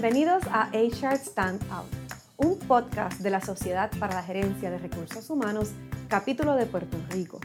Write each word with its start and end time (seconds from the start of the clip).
Bienvenidos 0.00 0.44
a 0.52 0.70
HR 0.72 1.16
Stand 1.16 1.60
Out, 1.72 1.88
un 2.36 2.56
podcast 2.56 3.18
de 3.18 3.30
la 3.30 3.40
Sociedad 3.40 3.90
para 3.98 4.14
la 4.14 4.22
Gerencia 4.22 4.70
de 4.70 4.78
Recursos 4.78 5.28
Humanos, 5.28 5.72
capítulo 6.06 6.54
de 6.54 6.66
Puerto 6.66 6.96
Rico. 7.10 7.40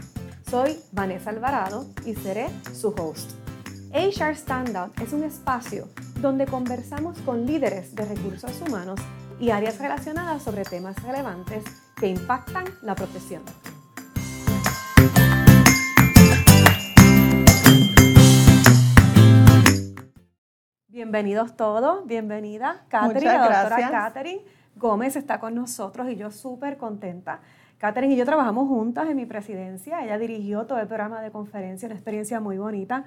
Soy 0.48 0.78
Vanessa 0.92 1.32
Alvarado 1.32 1.88
y 2.06 2.14
seré 2.14 2.46
su 2.72 2.90
host. 2.90 3.32
HR 3.92 4.36
Standout 4.36 5.02
es 5.02 5.14
un 5.14 5.24
espacio 5.24 5.88
donde 6.22 6.46
conversamos 6.46 7.18
con 7.26 7.48
líderes 7.48 7.96
de 7.96 8.06
recursos 8.06 8.62
humanos 8.62 9.00
y 9.40 9.50
áreas 9.50 9.80
relacionadas 9.80 10.44
sobre 10.44 10.64
temas 10.64 11.02
relevantes 11.02 11.64
que 12.00 12.10
impactan 12.10 12.66
la 12.84 12.94
profesión. 12.94 13.42
Bienvenidos 21.04 21.58
todos, 21.58 22.08
bienvenida. 22.08 22.86
Catherine, 22.88 23.34
la 23.34 23.64
doctora 23.64 23.92
Catherine 23.92 24.42
Gómez 24.78 25.18
está 25.18 25.38
con 25.38 25.54
nosotros 25.54 26.10
y 26.10 26.16
yo 26.16 26.32
súper 26.32 26.78
contenta. 26.78 27.42
Catherine 27.78 28.14
y 28.14 28.18
yo 28.18 28.24
trabajamos 28.24 28.70
juntas 28.70 29.10
en 29.10 29.18
mi 29.18 29.26
presidencia. 29.26 30.02
Ella 30.02 30.18
dirigió 30.18 30.66
todo 30.66 30.80
el 30.80 30.88
programa 30.88 31.22
de 31.22 31.30
conferencia, 31.30 31.88
una 31.88 31.96
experiencia 31.96 32.40
muy 32.40 32.58
bonita 32.58 33.04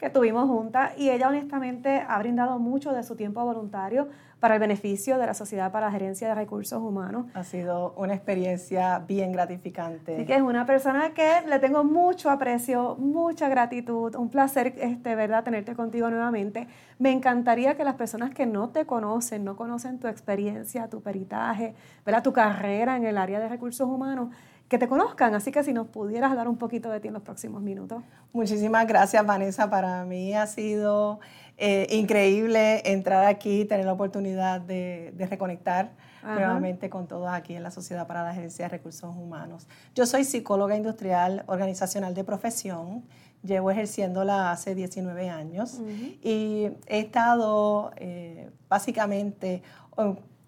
que 0.00 0.08
tuvimos 0.08 0.48
juntas 0.48 0.92
y 0.96 1.10
ella 1.10 1.28
honestamente 1.28 2.02
ha 2.08 2.18
brindado 2.18 2.58
mucho 2.58 2.92
de 2.92 3.02
su 3.02 3.16
tiempo 3.16 3.44
voluntario 3.44 4.08
para 4.40 4.54
el 4.54 4.60
beneficio 4.60 5.18
de 5.18 5.26
la 5.26 5.34
Sociedad 5.34 5.70
para 5.70 5.86
la 5.86 5.92
Gerencia 5.92 6.28
de 6.28 6.34
Recursos 6.34 6.80
Humanos. 6.80 7.26
Ha 7.34 7.44
sido 7.44 7.92
una 7.98 8.14
experiencia 8.14 8.98
bien 9.00 9.32
gratificante. 9.32 10.14
Así 10.14 10.24
que 10.24 10.34
es 10.34 10.40
una 10.40 10.64
persona 10.64 11.10
que 11.10 11.42
le 11.46 11.58
tengo 11.58 11.84
mucho 11.84 12.30
aprecio, 12.30 12.96
mucha 12.96 13.50
gratitud, 13.50 14.14
un 14.16 14.30
placer, 14.30 14.74
este, 14.78 15.14
¿verdad?, 15.14 15.44
tenerte 15.44 15.74
contigo 15.74 16.08
nuevamente. 16.08 16.68
Me 16.98 17.12
encantaría 17.12 17.76
que 17.76 17.84
las 17.84 17.96
personas 17.96 18.30
que 18.30 18.46
no 18.46 18.70
te 18.70 18.86
conocen, 18.86 19.44
no 19.44 19.56
conocen 19.56 19.98
tu 19.98 20.08
experiencia, 20.08 20.88
tu 20.88 21.02
peritaje, 21.02 21.74
¿verdad?, 22.06 22.22
tu 22.22 22.32
carrera 22.32 22.96
en 22.96 23.04
el 23.04 23.18
área 23.18 23.40
de 23.40 23.48
recursos 23.50 23.86
humanos, 23.86 24.30
que 24.70 24.78
te 24.78 24.86
conozcan. 24.86 25.34
Así 25.34 25.50
que 25.50 25.64
si 25.64 25.72
nos 25.72 25.88
pudieras 25.88 26.30
hablar 26.30 26.48
un 26.48 26.56
poquito 26.56 26.90
de 26.90 27.00
ti 27.00 27.08
en 27.08 27.14
los 27.14 27.24
próximos 27.24 27.60
minutos. 27.60 28.04
Muchísimas 28.32 28.86
gracias, 28.86 29.26
Vanessa. 29.26 29.68
Para 29.68 30.04
mí 30.04 30.32
ha 30.32 30.46
sido 30.46 31.18
eh, 31.58 31.88
increíble 31.90 32.80
entrar 32.88 33.26
aquí, 33.26 33.64
tener 33.64 33.84
la 33.84 33.92
oportunidad 33.92 34.60
de, 34.60 35.12
reconectar 35.28 35.90
nuevamente 36.22 36.88
con 36.88 37.08
todos 37.08 37.28
aquí 37.32 37.56
en 37.56 37.64
la 37.64 37.72
Sociedad 37.72 38.06
para 38.06 38.22
la 38.22 38.30
Agencia 38.30 38.66
de 38.66 38.68
Recursos 38.68 39.16
Humanos. 39.16 39.66
Yo 39.94 40.06
soy 40.06 40.22
psicóloga 40.22 40.76
industrial 40.76 41.42
organizacional 41.48 42.14
de 42.14 42.22
profesión. 42.22 43.04
Llevo 43.42 43.72
ejerciéndola 43.72 44.52
hace 44.52 44.76
19 44.76 45.30
años 45.30 45.80
y 46.22 46.70
he 46.86 47.00
estado 47.00 47.90
eh, 47.96 48.50
básicamente 48.68 49.62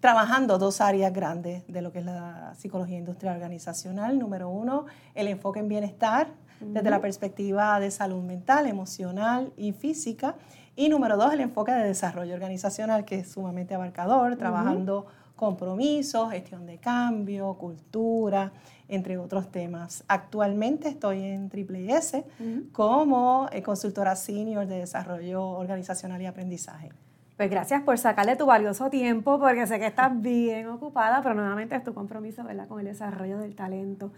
trabajando 0.03 0.57
dos 0.57 0.81
áreas 0.81 1.13
grandes 1.13 1.65
de 1.65 1.81
lo 1.81 1.93
que 1.93 1.99
es 1.99 2.05
la 2.05 2.53
psicología 2.57 2.97
industrial 2.97 3.35
organizacional. 3.35 4.19
Número 4.19 4.49
uno, 4.49 4.85
el 5.15 5.29
enfoque 5.29 5.61
en 5.61 5.69
bienestar 5.69 6.27
desde 6.59 6.89
la 6.89 6.99
perspectiva 6.99 7.79
de 7.79 7.89
salud 7.89 8.21
mental, 8.21 8.67
emocional 8.67 9.53
y 9.55 9.71
física. 9.71 10.35
Y 10.75 10.89
número 10.89 11.15
dos, 11.15 11.31
el 11.31 11.39
enfoque 11.39 11.71
de 11.71 11.85
desarrollo 11.85 12.33
organizacional, 12.33 13.05
que 13.05 13.19
es 13.19 13.31
sumamente 13.31 13.75
abarcador, 13.75 14.35
trabajando 14.35 15.05
compromisos, 15.37 16.31
gestión 16.31 16.65
de 16.65 16.79
cambio, 16.79 17.53
cultura, 17.53 18.51
entre 18.89 19.17
otros 19.17 19.53
temas. 19.53 20.03
Actualmente 20.09 20.89
estoy 20.89 21.21
en 21.23 21.47
Triple 21.47 21.89
S 21.95 22.25
como 22.73 23.47
eh, 23.53 23.63
consultora 23.63 24.17
senior 24.17 24.67
de 24.67 24.79
desarrollo 24.79 25.47
organizacional 25.47 26.21
y 26.21 26.25
aprendizaje. 26.25 26.91
Pues 27.35 27.49
gracias 27.49 27.81
por 27.81 27.97
sacarle 27.97 28.35
tu 28.35 28.45
valioso 28.45 28.91
tiempo, 28.91 29.39
porque 29.39 29.65
sé 29.65 29.79
que 29.79 29.87
estás 29.87 30.21
bien 30.21 30.67
ocupada, 30.67 31.19
pero 31.23 31.33
nuevamente 31.33 31.75
es 31.75 31.83
tu 31.83 31.91
compromiso 31.91 32.43
¿verdad? 32.43 32.67
con 32.67 32.79
el 32.79 32.85
desarrollo 32.85 33.39
del 33.39 33.55
talento. 33.55 34.11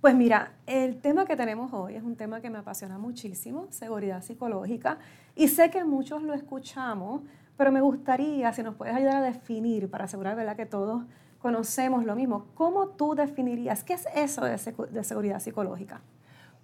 Pues 0.00 0.14
mira, 0.14 0.52
el 0.66 0.98
tema 0.98 1.26
que 1.26 1.36
tenemos 1.36 1.70
hoy 1.74 1.96
es 1.96 2.02
un 2.02 2.16
tema 2.16 2.40
que 2.40 2.48
me 2.48 2.58
apasiona 2.58 2.96
muchísimo, 2.96 3.66
seguridad 3.68 4.22
psicológica, 4.22 4.96
y 5.36 5.48
sé 5.48 5.70
que 5.70 5.84
muchos 5.84 6.22
lo 6.22 6.32
escuchamos, 6.32 7.20
pero 7.58 7.70
me 7.70 7.82
gustaría, 7.82 8.50
si 8.54 8.62
nos 8.62 8.74
puedes 8.74 8.94
ayudar 8.94 9.16
a 9.16 9.20
definir, 9.20 9.90
para 9.90 10.04
asegurar 10.04 10.34
¿verdad? 10.34 10.56
que 10.56 10.64
todos 10.64 11.02
conocemos 11.40 12.06
lo 12.06 12.16
mismo, 12.16 12.46
¿cómo 12.54 12.88
tú 12.88 13.14
definirías 13.14 13.84
qué 13.84 13.92
es 13.92 14.08
eso 14.14 14.46
de, 14.46 14.56
de 14.90 15.04
seguridad 15.04 15.40
psicológica? 15.40 16.00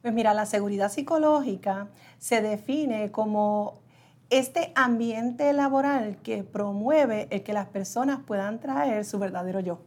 Pues 0.01 0.15
mira, 0.15 0.33
la 0.33 0.47
seguridad 0.47 0.91
psicológica 0.91 1.89
se 2.17 2.41
define 2.41 3.13
como 3.13 3.75
este 4.31 4.73
ambiente 4.75 5.53
laboral 5.53 6.19
que 6.23 6.43
promueve 6.45 7.29
el 7.31 7.43
que 7.43 7.53
las 7.53 7.67
personas 7.67 8.21
puedan 8.27 8.61
traer 8.61 9.05
su 9.05 9.19
verdadero 9.19 9.61
yo. 9.61 9.81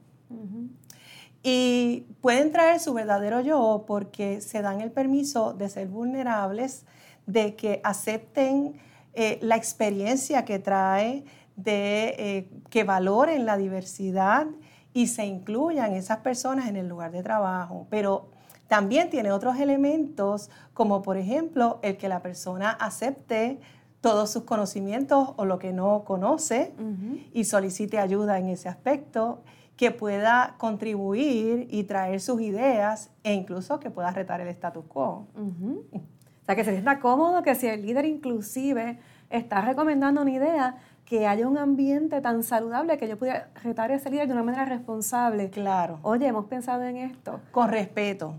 Y 1.44 2.06
pueden 2.22 2.52
traer 2.52 2.80
su 2.80 2.94
verdadero 2.94 3.42
yo 3.42 3.84
porque 3.88 4.42
se 4.42 4.62
dan 4.62 4.82
el 4.82 4.92
permiso 4.92 5.54
de 5.54 5.70
ser 5.70 5.88
vulnerables, 5.88 6.86
de 7.26 7.56
que 7.56 7.82
acepten 7.84 8.80
eh, 9.14 9.40
la 9.42 9.56
experiencia 9.56 10.46
que 10.46 10.60
trae, 10.60 11.26
de 11.56 12.16
eh, 12.18 12.50
que 12.70 12.84
valoren 12.84 13.46
la 13.46 13.58
diversidad 13.58 14.48
y 14.94 15.08
se 15.08 15.26
incluyan 15.26 15.94
esas 15.94 16.18
personas 16.18 16.68
en 16.68 16.76
el 16.76 16.88
lugar 16.88 17.12
de 17.12 17.24
trabajo. 17.24 17.88
Pero 17.90 18.30
también 18.68 19.10
tiene 19.10 19.32
otros 19.32 19.60
elementos, 19.60 20.50
como 20.74 21.02
por 21.02 21.18
ejemplo 21.18 21.80
el 21.82 21.98
que 21.98 22.08
la 22.08 22.22
persona 22.22 22.72
acepte 22.72 23.60
todos 24.02 24.32
sus 24.32 24.44
conocimientos 24.44 25.30
o 25.38 25.46
lo 25.46 25.60
que 25.60 25.72
no 25.72 26.04
conoce 26.04 26.74
y 27.34 27.44
solicite 27.46 28.00
ayuda 28.00 28.40
en 28.40 28.50
ese 28.50 28.68
aspecto, 28.68 29.44
que 29.78 29.92
pueda 29.92 30.56
contribuir 30.58 31.68
y 31.72 31.86
traer 31.86 32.20
sus 32.20 32.42
ideas 32.42 33.10
e 33.24 33.34
incluso 33.34 33.80
que 33.80 33.90
pueda 33.90 34.12
retar 34.12 34.42
el 34.42 34.48
status 34.50 34.86
quo. 34.86 35.28
O 35.36 36.46
sea, 36.46 36.56
que 36.56 36.64
se 36.64 36.72
sienta 36.72 37.00
cómodo, 37.00 37.42
que 37.44 37.56
si 37.56 37.68
el 37.68 37.84
líder 37.84 38.06
inclusive 38.06 39.00
está 39.30 39.62
recomendando 39.62 40.22
una 40.22 40.32
idea, 40.32 40.78
que 41.12 41.28
haya 41.28 41.46
un 41.46 41.58
ambiente 41.58 42.22
tan 42.22 42.42
saludable 42.42 42.98
que 42.98 43.06
yo 43.06 43.18
pudiera 43.18 43.50
retar 43.66 43.92
ese 43.92 44.10
líder 44.10 44.28
de 44.28 44.34
una 44.34 44.44
manera 44.44 44.64
responsable. 44.64 45.50
Claro. 45.50 46.00
Oye, 46.04 46.26
hemos 46.26 46.46
pensado 46.46 46.84
en 46.84 46.96
esto. 46.96 47.42
Con 47.52 47.68
respeto, 47.68 48.36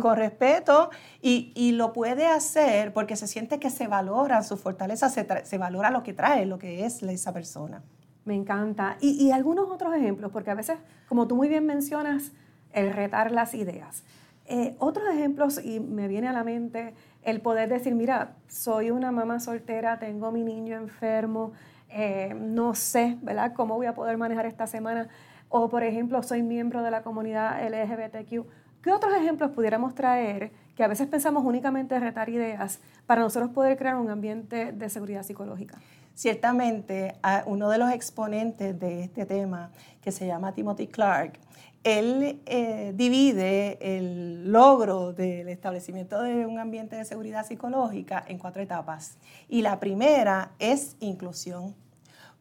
con 0.00 0.16
respeto 0.16 0.90
y, 1.22 1.70
lo 1.76 1.92
puede 1.92 2.26
hacer 2.26 2.92
porque 2.92 3.14
se 3.14 3.28
siente 3.28 3.60
que 3.60 3.70
se 3.70 3.86
valora 3.86 4.42
su 4.42 4.56
fortaleza, 4.56 5.08
se, 5.08 5.56
valora 5.56 5.92
lo 5.92 6.02
que 6.02 6.14
trae, 6.14 6.46
lo 6.46 6.58
que 6.58 6.84
es 6.84 7.00
esa 7.04 7.32
persona. 7.32 7.84
Me 8.24 8.34
encanta. 8.34 8.96
Y, 9.00 9.30
algunos 9.30 9.70
otros 9.70 9.94
ejemplos, 9.94 10.32
porque 10.32 10.50
a 10.50 10.54
veces, 10.54 10.78
como 11.08 11.28
tú 11.28 11.36
muy 11.36 11.48
bien 11.48 11.64
mencionas, 11.64 12.32
el 12.72 12.92
retar 12.92 13.30
las 13.30 13.54
ideas. 13.54 14.02
Eh, 14.46 14.74
otros 14.80 15.06
ejemplos, 15.14 15.64
y 15.64 15.78
me 15.78 16.08
viene 16.08 16.26
a 16.26 16.32
la 16.32 16.42
mente 16.42 16.92
el 17.26 17.40
poder 17.40 17.68
decir, 17.68 17.92
mira, 17.96 18.36
soy 18.46 18.92
una 18.92 19.10
mamá 19.10 19.40
soltera, 19.40 19.98
tengo 19.98 20.30
mi 20.30 20.44
niño 20.44 20.76
enfermo, 20.76 21.52
eh, 21.88 22.32
no 22.38 22.76
sé, 22.76 23.18
¿verdad?, 23.20 23.52
cómo 23.52 23.74
voy 23.74 23.86
a 23.86 23.96
poder 23.96 24.16
manejar 24.16 24.46
esta 24.46 24.68
semana. 24.68 25.08
O, 25.48 25.68
por 25.68 25.82
ejemplo, 25.82 26.22
soy 26.22 26.44
miembro 26.44 26.84
de 26.84 26.92
la 26.92 27.02
comunidad 27.02 27.60
LGBTQ. 27.68 28.46
¿Qué 28.80 28.92
otros 28.92 29.12
ejemplos 29.16 29.50
pudiéramos 29.50 29.96
traer 29.96 30.52
que 30.76 30.84
a 30.84 30.88
veces 30.88 31.08
pensamos 31.08 31.44
únicamente 31.44 31.96
en 31.96 32.02
retar 32.02 32.28
ideas 32.28 32.80
para 33.06 33.22
nosotros 33.22 33.50
poder 33.50 33.76
crear 33.76 33.96
un 33.96 34.08
ambiente 34.08 34.70
de 34.70 34.88
seguridad 34.88 35.24
psicológica? 35.24 35.78
Ciertamente, 36.14 37.16
uno 37.46 37.68
de 37.68 37.78
los 37.78 37.90
exponentes 37.90 38.78
de 38.78 39.02
este 39.02 39.26
tema, 39.26 39.72
que 40.00 40.12
se 40.12 40.28
llama 40.28 40.52
Timothy 40.52 40.86
Clark, 40.86 41.40
él 41.86 42.42
eh, 42.46 42.92
divide 42.96 43.78
el 43.80 44.50
logro 44.50 45.12
del 45.12 45.48
establecimiento 45.48 46.20
de 46.20 46.44
un 46.44 46.58
ambiente 46.58 46.96
de 46.96 47.04
seguridad 47.04 47.46
psicológica 47.46 48.24
en 48.26 48.38
cuatro 48.38 48.60
etapas. 48.60 49.18
Y 49.48 49.62
la 49.62 49.78
primera 49.78 50.50
es 50.58 50.96
inclusión. 50.98 51.76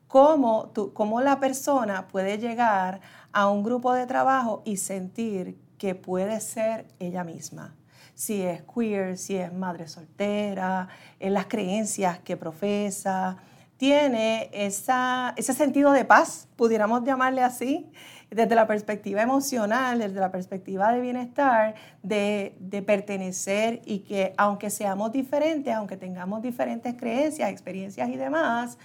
Cómo, 0.08 0.72
cómo 0.96 1.22
la 1.22 1.40
persona 1.40 2.08
puede 2.08 2.40
llegar 2.40 3.02
a 3.32 3.48
un 3.48 3.62
grupo 3.62 3.94
de 3.94 4.08
trabajo 4.08 4.64
y 4.66 4.78
sentir 4.78 5.60
que 5.78 5.94
puede 5.94 6.40
ser 6.40 6.88
ella 7.00 7.24
misma 7.24 7.76
si 8.16 8.42
es 8.42 8.64
queer, 8.64 9.18
si 9.18 9.36
es 9.36 9.52
madre 9.54 9.90
soltera, 9.90 10.88
en 11.20 11.34
las 11.34 11.48
creencias 11.48 12.18
que 12.20 12.38
profesa, 12.38 13.38
tiene 13.78 14.50
esa, 14.54 15.34
ese 15.38 15.54
sentido 15.54 15.92
de 15.92 16.06
paz, 16.06 16.48
pudiéramos 16.56 17.04
llamarle 17.04 17.42
así, 17.42 17.92
desde 18.30 18.56
la 18.56 18.68
perspectiva 18.68 19.22
emocional, 19.22 20.00
desde 20.00 20.20
la 20.20 20.32
perspectiva 20.32 20.92
de 20.92 21.02
bienestar, 21.02 21.76
de, 22.04 22.84
pertenecer 22.86 23.82
y 23.86 24.00
que 24.00 24.34
aunque 24.38 24.70
seamos 24.70 25.12
diferentes, 25.12 25.74
aunque 25.74 25.98
tengamos 25.98 26.42
diferentes 26.42 26.94
creencias, 26.96 27.50
experiencias 27.50 28.10
y 28.10 28.18
demás, 28.18 28.78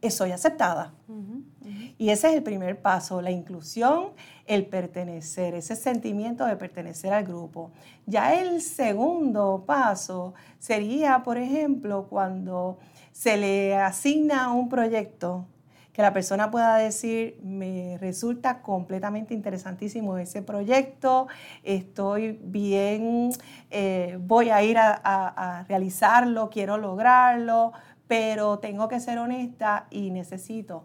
eh, 0.00 0.10
soy 0.10 0.30
aceptada. 0.30 0.94
Y 1.98 2.10
ese 2.10 2.28
es 2.28 2.34
el 2.34 2.42
primer 2.42 2.80
paso, 2.80 3.20
la 3.20 3.30
inclusión, 3.30 4.10
el 4.46 4.66
pertenecer, 4.66 5.54
ese 5.54 5.74
sentimiento 5.74 6.46
de 6.46 6.56
pertenecer 6.56 7.12
al 7.12 7.24
grupo. 7.24 7.72
Ya 8.06 8.34
el 8.34 8.62
segundo 8.62 9.64
paso 9.66 10.34
sería, 10.58 11.22
por 11.24 11.36
ejemplo, 11.36 12.06
cuando 12.08 12.78
se 13.18 13.36
le 13.36 13.74
asigna 13.74 14.52
un 14.52 14.68
proyecto 14.68 15.44
que 15.92 16.02
la 16.02 16.12
persona 16.12 16.52
pueda 16.52 16.76
decir, 16.76 17.36
me 17.42 17.98
resulta 17.98 18.62
completamente 18.62 19.34
interesantísimo 19.34 20.16
ese 20.18 20.40
proyecto, 20.40 21.26
estoy 21.64 22.38
bien, 22.40 23.30
eh, 23.72 24.16
voy 24.20 24.50
a 24.50 24.62
ir 24.62 24.78
a, 24.78 25.64
realizarlo, 25.66 26.48
quiero 26.48 26.78
lograrlo, 26.78 27.72
pero 28.06 28.60
tengo 28.60 28.86
que 28.86 29.00
ser 29.00 29.18
honesta 29.18 29.88
y 29.90 30.12
necesito 30.12 30.84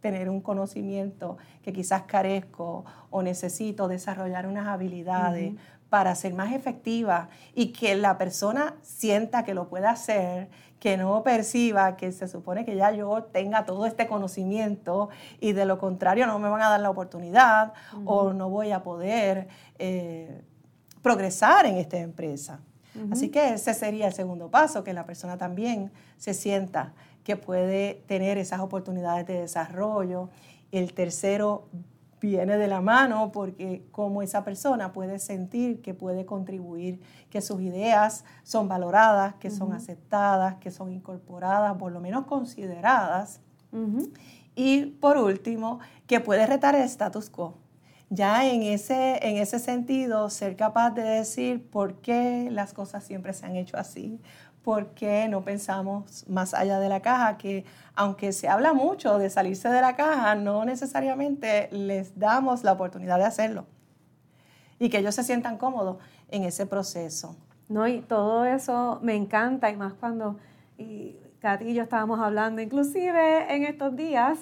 tener 0.00 0.28
un 0.28 0.42
conocimiento 0.42 1.38
que 1.62 1.72
quizás 1.72 2.02
carezco 2.02 2.84
o 3.08 3.22
necesito 3.22 3.88
desarrollar 3.88 4.46
unas 4.46 4.66
habilidades 4.66 5.54
para 5.88 6.14
ser 6.14 6.34
más 6.34 6.52
efectiva 6.52 7.28
y 7.54 7.72
que 7.72 7.96
la 7.96 8.18
persona 8.18 8.74
sienta 8.82 9.44
que 9.44 9.54
lo 9.54 9.68
puede 9.68 9.86
hacer, 9.86 10.50
que 10.78 10.96
no 10.96 11.22
perciba 11.22 11.96
que 11.96 12.12
se 12.12 12.28
supone 12.28 12.64
que 12.64 12.76
ya 12.76 12.92
yo 12.92 13.24
tenga 13.24 13.64
todo 13.64 13.86
este 13.86 14.06
conocimiento 14.06 15.08
y 15.40 15.52
de 15.52 15.64
lo 15.64 15.78
contrario 15.78 16.26
no 16.26 16.38
me 16.38 16.48
van 16.48 16.62
a 16.62 16.70
dar 16.70 16.80
la 16.80 16.90
oportunidad 16.90 17.72
o 18.04 18.32
no 18.32 18.48
voy 18.48 18.70
a 18.70 18.82
poder 18.82 19.48
eh, 19.78 20.42
progresar 21.02 21.66
en 21.66 21.76
esta 21.76 21.98
empresa. 21.98 22.60
Así 23.12 23.28
que 23.28 23.54
ese 23.54 23.74
sería 23.74 24.08
el 24.08 24.12
segundo 24.12 24.50
paso, 24.50 24.82
que 24.82 24.92
la 24.92 25.06
persona 25.06 25.38
también 25.38 25.92
se 26.16 26.34
sienta 26.34 26.94
que 27.22 27.36
puede 27.36 28.02
tener 28.08 28.38
esas 28.38 28.58
oportunidades 28.58 29.24
de 29.26 29.40
desarrollo. 29.40 30.30
El 30.72 30.94
tercero, 30.94 31.68
viene 32.20 32.56
de 32.56 32.68
la 32.68 32.80
mano 32.80 33.32
porque 33.32 33.86
como 33.90 34.22
esa 34.22 34.44
persona 34.44 34.92
puede 34.92 35.18
sentir 35.18 35.80
que 35.80 35.94
puede 35.94 36.26
contribuir, 36.26 37.00
que 37.30 37.40
sus 37.40 37.60
ideas 37.60 38.24
son 38.42 38.68
valoradas, 38.68 39.34
que 39.34 39.50
son 39.50 39.72
aceptadas, 39.72 40.56
que 40.56 40.70
son 40.70 40.92
incorporadas, 40.92 41.76
por 41.76 41.92
lo 41.92 42.00
menos 42.00 42.26
consideradas. 42.26 43.40
Y 44.54 44.86
por 44.86 45.18
último, 45.18 45.78
que 46.06 46.20
puede 46.20 46.46
retar 46.46 46.74
el 46.74 46.82
status 46.82 47.30
quo. 47.30 47.58
Ya 48.10 48.48
en 48.48 48.62
ese, 48.62 49.18
en 49.28 49.36
ese 49.36 49.58
sentido, 49.58 50.30
ser 50.30 50.56
capaz 50.56 50.92
de 50.92 51.02
decir 51.02 51.68
por 51.68 52.00
qué 52.00 52.48
las 52.50 52.72
cosas 52.72 53.04
siempre 53.04 53.34
se 53.34 53.44
han 53.44 53.54
hecho 53.54 53.76
así, 53.76 54.18
porque 54.68 55.28
no 55.28 55.40
pensamos 55.40 56.28
más 56.28 56.52
allá 56.52 56.78
de 56.78 56.90
la 56.90 57.00
caja, 57.00 57.38
que 57.38 57.64
aunque 57.94 58.32
se 58.34 58.48
habla 58.48 58.74
mucho 58.74 59.16
de 59.16 59.30
salirse 59.30 59.70
de 59.70 59.80
la 59.80 59.96
caja, 59.96 60.34
no 60.34 60.62
necesariamente 60.66 61.70
les 61.72 62.18
damos 62.18 62.64
la 62.64 62.72
oportunidad 62.72 63.16
de 63.16 63.24
hacerlo 63.24 63.64
y 64.78 64.90
que 64.90 64.98
ellos 64.98 65.14
se 65.14 65.22
sientan 65.22 65.56
cómodos 65.56 65.96
en 66.28 66.44
ese 66.44 66.66
proceso. 66.66 67.34
No, 67.70 67.88
y 67.88 68.02
todo 68.02 68.44
eso 68.44 68.98
me 69.00 69.14
encanta, 69.14 69.70
y 69.70 69.76
más 69.78 69.94
cuando 69.94 70.36
y 70.76 71.16
Katy 71.40 71.70
y 71.70 71.72
yo 71.72 71.84
estábamos 71.84 72.20
hablando, 72.20 72.60
inclusive 72.60 73.50
en 73.54 73.64
estos 73.64 73.96
días, 73.96 74.40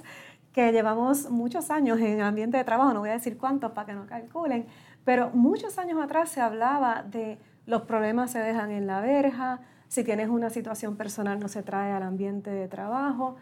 que 0.53 0.73
llevamos 0.73 1.31
muchos 1.31 1.71
años 1.71 2.01
en 2.01 2.21
ambiente 2.21 2.57
de 2.57 2.65
trabajo, 2.65 2.93
no 2.93 2.99
voy 2.99 3.11
a 3.11 3.13
decir 3.13 3.39
cuántos 3.39 3.71
para 3.71 3.87
que 3.87 3.93
no 3.93 4.07
calculen, 4.07 4.67
pero 5.05 5.31
muchos 5.31 5.79
años 5.79 6.03
atrás 6.03 6.31
se 6.31 6.41
hablaba 6.41 7.05
de 7.05 7.39
los 7.65 7.83
problemas 7.83 8.33
se 8.33 8.41
dejan 8.41 8.73
en 8.73 8.89
la 8.89 9.01
verja, 9.01 9.61
si 9.89 10.05
tienes 10.05 10.29
una 10.29 10.51
situación 10.51 10.97
personal 10.97 11.39
no 11.39 11.49
se 11.49 11.63
trae 11.63 11.93
al 11.93 12.03
ambiente 12.03 12.51
de 12.51 12.69
trabajo. 12.69 13.37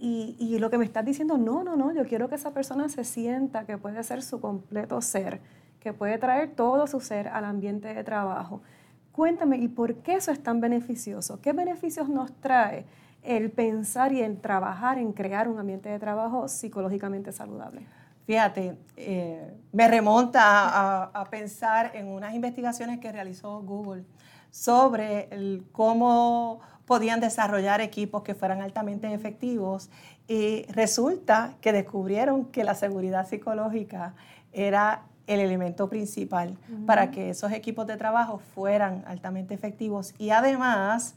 Y, 0.00 0.36
y, 0.38 0.58
lo 0.58 0.70
que 0.70 0.78
me 0.78 0.84
estás 0.84 1.04
diciendo, 1.04 1.38
no, 1.38 1.64
no, 1.64 1.76
no, 1.76 1.92
yo 1.92 2.06
quiero 2.06 2.28
que 2.28 2.36
esa 2.36 2.52
persona 2.52 2.88
se 2.88 3.02
sienta 3.02 3.64
que 3.66 3.78
puede 3.78 4.00
ser 4.04 4.22
su 4.22 4.40
completo 4.40 5.00
ser, 5.00 5.40
que 5.80 5.92
puede 5.92 6.18
traer 6.18 6.54
todo 6.54 6.86
su 6.86 7.00
ser 7.00 7.26
al 7.26 7.44
ambiente 7.44 7.92
de 7.92 8.04
trabajo. 8.04 8.62
Cuéntame, 9.10 9.56
¿y 9.56 9.66
por 9.66 9.96
qué 9.96 10.14
eso 10.14 10.30
es 10.30 10.40
tan 10.40 10.60
beneficioso? 10.60 11.40
¿Qué 11.40 11.52
beneficios 11.52 12.08
nos 12.08 12.32
trae 12.40 12.86
el 13.24 13.50
pensar 13.50 14.12
y 14.12 14.20
el 14.20 14.40
trabajar 14.40 14.98
en 14.98 15.12
crear 15.12 15.48
un 15.48 15.58
ambiente 15.58 15.88
de 15.88 15.98
trabajo 15.98 16.46
psicológicamente 16.46 17.32
saludable? 17.32 17.84
Fíjate, 18.24 18.76
eh, 18.96 19.52
me 19.72 19.88
remonta 19.88 20.42
a, 20.42 21.04
a 21.06 21.24
pensar 21.24 21.90
en 21.94 22.06
unas 22.06 22.34
investigaciones 22.34 23.00
que 23.00 23.10
realizó 23.10 23.60
Google 23.62 24.04
sobre 24.50 25.28
cómo 25.72 26.60
podían 26.86 27.20
desarrollar 27.20 27.80
equipos 27.80 28.22
que 28.22 28.34
fueran 28.34 28.62
altamente 28.62 29.12
efectivos. 29.12 29.90
Y 30.26 30.64
resulta 30.72 31.54
que 31.60 31.72
descubrieron 31.72 32.46
que 32.46 32.64
la 32.64 32.74
seguridad 32.74 33.28
psicológica 33.28 34.14
era 34.52 35.02
el 35.26 35.40
elemento 35.40 35.88
principal 35.90 36.56
para 36.86 37.10
que 37.10 37.30
esos 37.30 37.52
equipos 37.52 37.86
de 37.86 37.98
trabajo 37.98 38.40
fueran 38.54 39.04
altamente 39.06 39.52
efectivos 39.52 40.14
y 40.18 40.30
además 40.30 41.14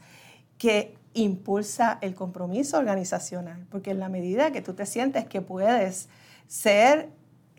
que 0.58 0.94
impulsa 1.14 1.98
el 2.02 2.14
compromiso 2.14 2.78
organizacional, 2.78 3.66
porque 3.70 3.90
en 3.90 3.98
la 3.98 4.10
medida 4.10 4.52
que 4.52 4.60
tú 4.60 4.74
te 4.74 4.84
sientes 4.86 5.24
que 5.26 5.40
puedes 5.40 6.08
ser 6.46 7.08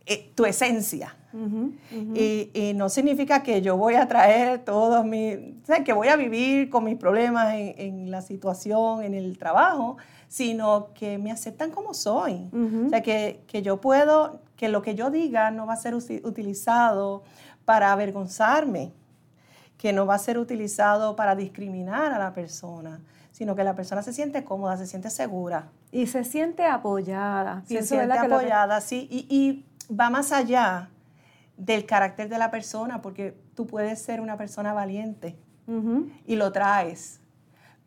eh, 0.05 0.31
tu 0.35 0.45
esencia, 0.45 1.15
y, 1.33 2.73
no 2.75 2.89
significa 2.89 3.41
que 3.41 3.61
yo 3.61 3.75
voy 3.75 3.95
a 3.95 4.07
traer 4.07 4.63
todos 4.63 5.03
mis, 5.03 5.37
o 5.37 5.83
que 5.83 5.93
voy 5.93 6.09
a 6.09 6.15
vivir 6.15 6.69
con 6.69 6.83
mis 6.83 6.97
problemas 6.97 7.53
en, 7.55 8.11
la 8.11 8.21
situación, 8.21 9.03
en 9.03 9.15
el 9.15 9.37
trabajo, 9.37 9.97
sino 10.27 10.93
que 10.93 11.17
me 11.17 11.31
aceptan 11.31 11.71
como 11.71 11.93
soy. 11.93 12.49
O 12.85 12.89
sea, 12.89 13.01
que, 13.01 13.43
que, 13.47 13.61
yo 13.63 13.81
puedo, 13.81 14.41
que 14.55 14.69
lo 14.69 14.81
que 14.81 14.93
yo 14.93 15.09
diga 15.09 15.49
no 15.49 15.65
va 15.65 15.73
a 15.73 15.77
ser 15.77 15.95
utilizado 15.95 17.23
para 17.65 17.91
avergonzarme, 17.91 18.91
que 19.77 19.91
no 19.91 20.05
va 20.05 20.15
a 20.15 20.19
ser 20.19 20.37
utilizado 20.37 21.15
para 21.15 21.35
discriminar 21.35 22.13
a 22.13 22.19
la 22.19 22.33
persona, 22.33 23.01
sino 23.31 23.55
que 23.55 23.63
la 23.63 23.75
persona 23.75 24.03
se 24.03 24.13
siente 24.13 24.43
cómoda, 24.43 24.77
se 24.77 24.85
siente 24.85 25.09
segura. 25.09 25.69
Y 25.91 26.05
se 26.07 26.23
siente 26.23 26.65
apoyada. 26.65 27.63
Se 27.65 27.81
siente 27.81 28.17
apoyada, 28.17 28.79
sí, 28.81 29.07
y, 29.09 29.25
y 29.29 29.65
va 29.89 30.09
más 30.09 30.31
allá 30.31 30.89
del 31.57 31.85
carácter 31.85 32.29
de 32.29 32.37
la 32.37 32.51
persona, 32.51 33.01
porque 33.01 33.37
tú 33.55 33.67
puedes 33.67 34.01
ser 34.01 34.21
una 34.21 34.37
persona 34.37 34.73
valiente 34.73 35.37
y 36.25 36.35
lo 36.35 36.51
traes, 36.51 37.21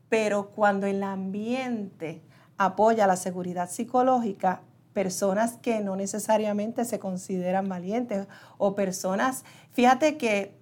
pero 0.08 0.48
cuando 0.48 0.86
el 0.86 1.02
ambiente 1.02 2.22
apoya 2.56 3.06
la 3.06 3.16
seguridad 3.16 3.68
psicológica, 3.68 4.62
personas 4.94 5.58
que 5.58 5.80
no 5.80 5.94
necesariamente 5.94 6.86
se 6.86 6.98
consideran 6.98 7.68
valientes 7.68 8.28
o 8.56 8.74
personas, 8.74 9.44
fíjate 9.72 10.16
que 10.16 10.58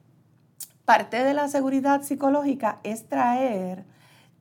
parte 0.84 1.22
de 1.22 1.34
la 1.34 1.46
seguridad 1.46 2.02
psicológica 2.02 2.80
es 2.82 3.06
traer 3.06 3.84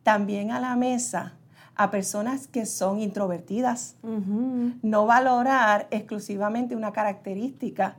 también 0.01 0.51
a 0.51 0.59
la 0.59 0.75
mesa 0.75 1.37
a 1.75 1.89
personas 1.89 2.47
que 2.47 2.65
son 2.65 2.99
introvertidas, 2.99 3.95
no 4.03 5.05
valorar 5.05 5.87
exclusivamente 5.89 6.75
una 6.75 6.93
característica 6.93 7.97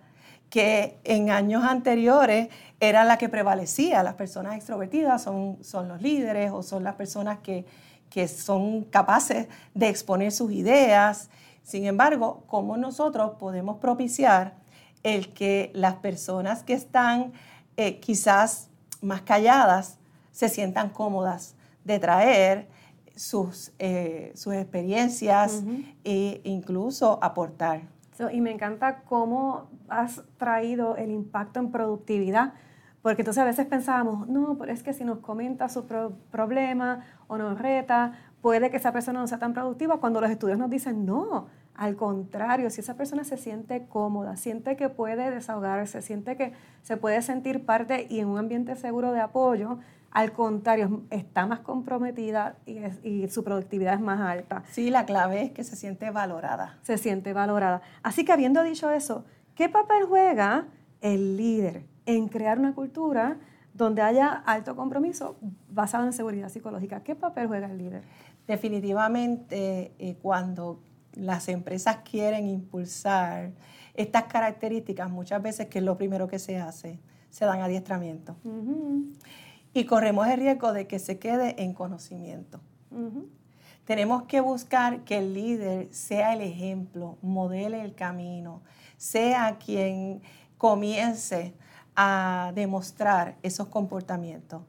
que 0.49 1.01
en 1.03 1.31
años 1.31 1.65
anteriores 1.65 2.49
era 2.79 3.03
la 3.03 3.19
que 3.19 3.29
prevalecía. 3.29 4.05
Las 4.05 4.15
personas 4.15 4.55
extrovertidas 4.55 5.23
son, 5.23 5.59
son 5.65 5.89
los 5.89 6.01
líderes 6.01 6.53
o 6.53 6.63
son 6.63 6.85
las 6.85 6.95
personas 6.95 7.39
que, 7.41 7.67
son 8.29 8.85
capaces 8.85 9.49
de 9.75 9.89
exponer 9.89 10.31
sus 10.31 10.53
ideas. 10.53 11.31
Sin 11.65 11.85
embargo, 11.87 12.45
¿cómo 12.47 12.77
nosotros 12.77 13.33
podemos 13.41 13.79
propiciar 13.79 14.55
el 15.03 15.33
que 15.33 15.73
las 15.75 15.97
personas 15.97 16.63
que 16.63 16.75
están 16.75 17.33
eh, 17.77 17.99
quizás 17.99 18.69
más 19.01 19.23
calladas 19.23 19.99
se 20.31 20.49
sientan 20.49 20.91
cómodas 20.91 21.57
de 21.85 21.99
traer 21.99 22.69
sus, 23.15 23.73
eh, 23.79 24.33
sus 24.35 24.55
experiencias 24.55 25.63
e 26.05 26.41
incluso 26.45 27.19
aportar? 27.23 27.83
y 28.33 28.41
me 28.41 28.53
encanta 28.53 29.03
cómo 29.03 29.69
has 29.89 30.23
traído 30.37 30.97
el 30.97 31.11
impacto 31.11 31.59
en 31.59 31.71
productividad, 31.73 32.53
porque 33.03 33.23
entonces 33.23 33.43
a 33.43 33.45
veces 33.45 33.67
pensábamos, 33.67 34.29
no, 34.29 34.57
pero 34.57 34.73
es 34.73 34.83
que 34.83 34.93
si 34.93 35.05
nos 35.05 35.19
comenta 35.19 35.69
su 35.69 35.85
problema 36.31 37.05
o 37.27 37.37
nos 37.37 37.59
reta, 37.59 38.13
puede 38.41 38.71
que 38.71 38.77
esa 38.77 38.93
persona 38.93 39.21
no 39.21 39.27
sea 39.27 39.39
tan 39.39 39.53
productiva, 39.53 39.99
cuando 39.99 40.21
los 40.21 40.31
estudios 40.31 40.59
nos 40.59 40.71
dicen, 40.71 41.05
no, 41.05 41.49
al 41.75 41.97
contrario, 41.97 42.71
si 42.71 42.81
esa 42.81 42.95
persona 42.95 43.25
se 43.25 43.37
siente 43.37 43.87
cómoda, 43.89 44.37
siente 44.37 44.77
que 44.77 44.89
puede 44.89 45.31
desahogarse, 45.31 46.03
siente 46.03 46.37
que 46.37 46.53
se 46.83 46.97
puede 46.97 47.21
sentir 47.21 47.67
parte 47.67 48.07
y 48.09 48.21
en 48.21 48.29
un 48.29 48.39
ambiente 48.39 48.77
seguro 48.77 49.13
de 49.13 49.21
apoyo, 49.21 49.81
al 50.15 50.33
contrario, 50.33 51.03
está 51.11 51.45
más 51.45 51.61
comprometida 51.61 52.57
y, 53.03 53.27
su 53.29 53.43
productividad 53.43 53.95
es 53.95 54.01
más 54.01 54.21
alta. 54.21 54.63
Sí, 54.71 54.89
la 54.89 55.07
clave 55.07 55.43
es 55.43 55.51
que 55.51 55.65
se 55.65 55.75
siente 55.75 56.11
valorada. 56.13 56.79
Se 56.83 56.99
siente 56.99 57.33
valorada. 57.33 57.83
Así 58.05 58.25
que 58.25 58.31
habiendo 58.31 58.63
dicho 58.63 58.93
eso, 58.93 59.25
¿qué 59.57 59.69
papel 59.69 60.05
juega 60.05 60.69
el 61.01 61.37
líder 61.37 61.85
en 62.07 62.29
crear 62.29 62.61
una 62.61 62.77
cultura 62.77 63.39
donde 63.73 64.03
haya 64.03 64.31
alto 64.47 64.77
compromiso 64.77 65.37
basado 65.69 66.07
en 66.07 66.13
seguridad 66.13 66.49
psicológica? 66.49 67.03
¿Qué 67.03 67.17
papel 67.17 67.49
juega 67.49 67.67
el 67.67 67.79
líder? 67.79 68.05
Definitivamente, 68.47 69.95
eh, 69.99 70.17
cuando 70.23 70.81
las 71.15 71.49
empresas 71.49 71.99
quieren 72.09 72.47
impulsar 72.47 73.51
estas 73.95 74.25
características, 74.25 75.11
muchas 75.11 75.43
veces, 75.43 75.67
que 75.67 75.81
es 75.81 75.85
lo 75.85 75.99
primero 75.99 76.29
que 76.29 76.39
se 76.39 76.59
hace, 76.59 77.01
se 77.31 77.45
dan 77.47 77.63
adiestramiento 77.63 78.37
y 79.75 79.85
corremos 79.85 80.29
el 80.29 80.39
riesgo 80.39 80.73
de 80.73 80.87
que 80.87 80.99
se 80.99 81.19
quede 81.19 81.63
en 81.63 81.75
conocimiento. 81.75 82.61
Tenemos 83.85 84.23
que 84.23 84.41
buscar 84.41 85.01
que 85.01 85.19
el 85.19 85.35
líder 85.35 85.93
sea 85.93 86.33
el 86.33 86.41
ejemplo, 86.41 87.19
modele 87.21 87.83
el 87.83 87.95
camino, 87.95 88.63
sea 88.97 89.59
quien 89.59 90.23
comience 90.57 91.55
a 91.97 92.53
demostrar 92.55 93.37
esos 93.43 93.67
comportamientos. 93.67 94.63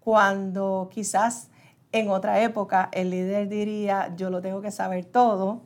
Cuando 0.00 0.88
quizás 0.92 1.50
en 1.92 2.10
otra 2.10 2.42
época 2.42 2.90
el 2.92 3.10
líder 3.10 3.48
diría, 3.48 4.12
yo 4.16 4.28
lo 4.28 4.42
tengo 4.42 4.60
que 4.60 4.72
saber 4.72 5.04
todo, 5.04 5.62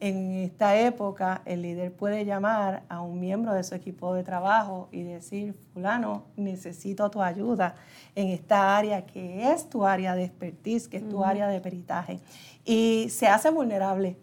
en 0.00 0.34
esta 0.34 0.76
época 0.76 1.42
el 1.44 1.62
líder 1.62 1.92
puede 1.92 2.24
llamar 2.24 2.84
a 2.88 3.00
un 3.00 3.18
miembro 3.18 3.52
de 3.52 3.64
su 3.64 3.74
equipo 3.74 4.14
de 4.14 4.22
trabajo 4.22 4.88
y 4.92 5.02
decir, 5.02 5.54
fulano, 5.74 6.24
necesito 6.36 7.10
tu 7.10 7.20
ayuda 7.20 7.74
en 8.14 8.28
esta 8.28 8.76
área 8.76 9.06
que 9.06 9.50
es 9.52 9.68
tu 9.68 9.84
área 9.84 10.14
de 10.14 10.24
expertise, 10.24 10.86
que 10.88 10.98
es 10.98 11.08
tu 11.08 11.24
área 11.24 11.48
de 11.48 11.60
peritaje. 11.60 12.20
Y 12.64 13.08
se 13.10 13.26
hace 13.26 13.50
vulnerable. 13.50 14.16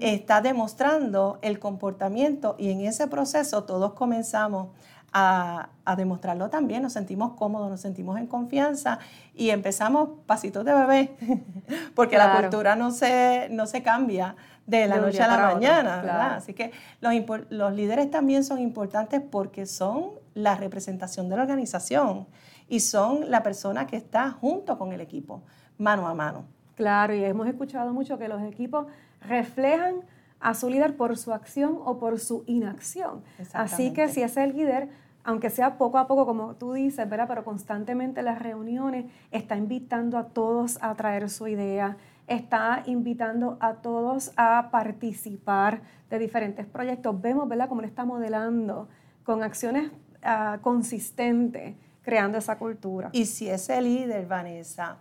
Está 0.00 0.40
demostrando 0.40 1.38
el 1.42 1.58
comportamiento 1.58 2.54
y 2.58 2.70
en 2.70 2.82
ese 2.82 3.08
proceso 3.08 3.64
todos 3.64 3.94
comenzamos 3.94 4.68
a, 5.12 5.70
demostrarlo 5.96 6.50
también, 6.50 6.82
nos 6.82 6.92
sentimos 6.92 7.32
cómodos, 7.34 7.70
nos 7.70 7.80
sentimos 7.80 8.18
en 8.18 8.26
confianza 8.26 8.98
y 9.34 9.48
empezamos 9.50 10.10
pasitos 10.26 10.64
de 10.64 10.74
bebé, 10.74 11.16
porque 11.94 12.18
la 12.18 12.38
cultura 12.38 12.76
no 12.76 12.90
se, 12.90 13.48
no 13.50 13.66
se 13.66 13.82
cambia 13.82 14.36
de 14.66 14.86
la 14.86 14.98
noche 14.98 15.22
a 15.22 15.28
la 15.28 15.54
mañana, 15.54 15.96
¿verdad? 16.02 16.34
Así 16.34 16.54
que 16.54 16.72
los, 17.00 17.14
los 17.50 17.72
líderes 17.72 18.10
también 18.10 18.44
son 18.44 18.58
importantes 18.58 19.20
porque 19.20 19.66
son 19.66 20.10
la 20.34 20.56
representación 20.56 21.28
de 21.28 21.36
la 21.36 21.42
organización 21.42 22.26
y 22.68 22.80
son 22.80 23.30
la 23.30 23.42
persona 23.42 23.86
que 23.86 23.96
está 23.96 24.30
junto 24.30 24.76
con 24.76 24.92
el 24.92 25.00
equipo, 25.00 25.42
mano 25.78 26.08
a 26.08 26.14
mano. 26.14 26.44
Claro, 26.74 27.14
y 27.14 27.24
hemos 27.24 27.46
escuchado 27.46 27.92
mucho 27.92 28.18
que 28.18 28.28
los 28.28 28.42
equipos 28.42 28.86
reflejan 29.20 30.02
a 30.40 30.54
su 30.54 30.68
líder 30.68 30.96
por 30.96 31.16
su 31.16 31.32
acción 31.32 31.78
o 31.84 31.98
por 31.98 32.20
su 32.20 32.44
inacción. 32.46 33.22
Así 33.52 33.92
que 33.92 34.08
si 34.08 34.22
es 34.22 34.36
el 34.36 34.54
líder, 34.54 34.88
aunque 35.24 35.48
sea 35.48 35.78
poco 35.78 35.98
a 35.98 36.06
poco, 36.06 36.26
como 36.26 36.54
tú 36.54 36.72
dices, 36.74 37.08
¿verdad? 37.08 37.26
Pero 37.28 37.44
constantemente 37.44 38.22
las 38.22 38.40
reuniones 38.40 39.06
está 39.30 39.56
invitando 39.56 40.18
a 40.18 40.24
todos 40.24 40.78
a 40.82 40.94
traer 40.94 41.30
su 41.30 41.48
idea, 41.48 41.96
está 42.26 42.82
invitando 42.86 43.56
a 43.60 43.74
todos 43.74 44.32
a 44.36 44.70
participar 44.70 45.82
de 46.10 46.18
diferentes 46.18 46.66
proyectos. 46.66 47.20
Vemos, 47.20 47.48
¿verdad?, 47.48 47.68
cómo 47.68 47.80
le 47.80 47.86
está 47.86 48.04
modelando 48.04 48.88
con 49.24 49.42
acciones 49.42 49.90
ah, 50.22 50.58
consistentes, 50.62 51.74
creando 52.02 52.38
esa 52.38 52.58
cultura. 52.58 53.10
Y 53.12 53.26
si 53.26 53.48
ese 53.48 53.80
líder, 53.80 54.26
Vanessa, 54.26 54.98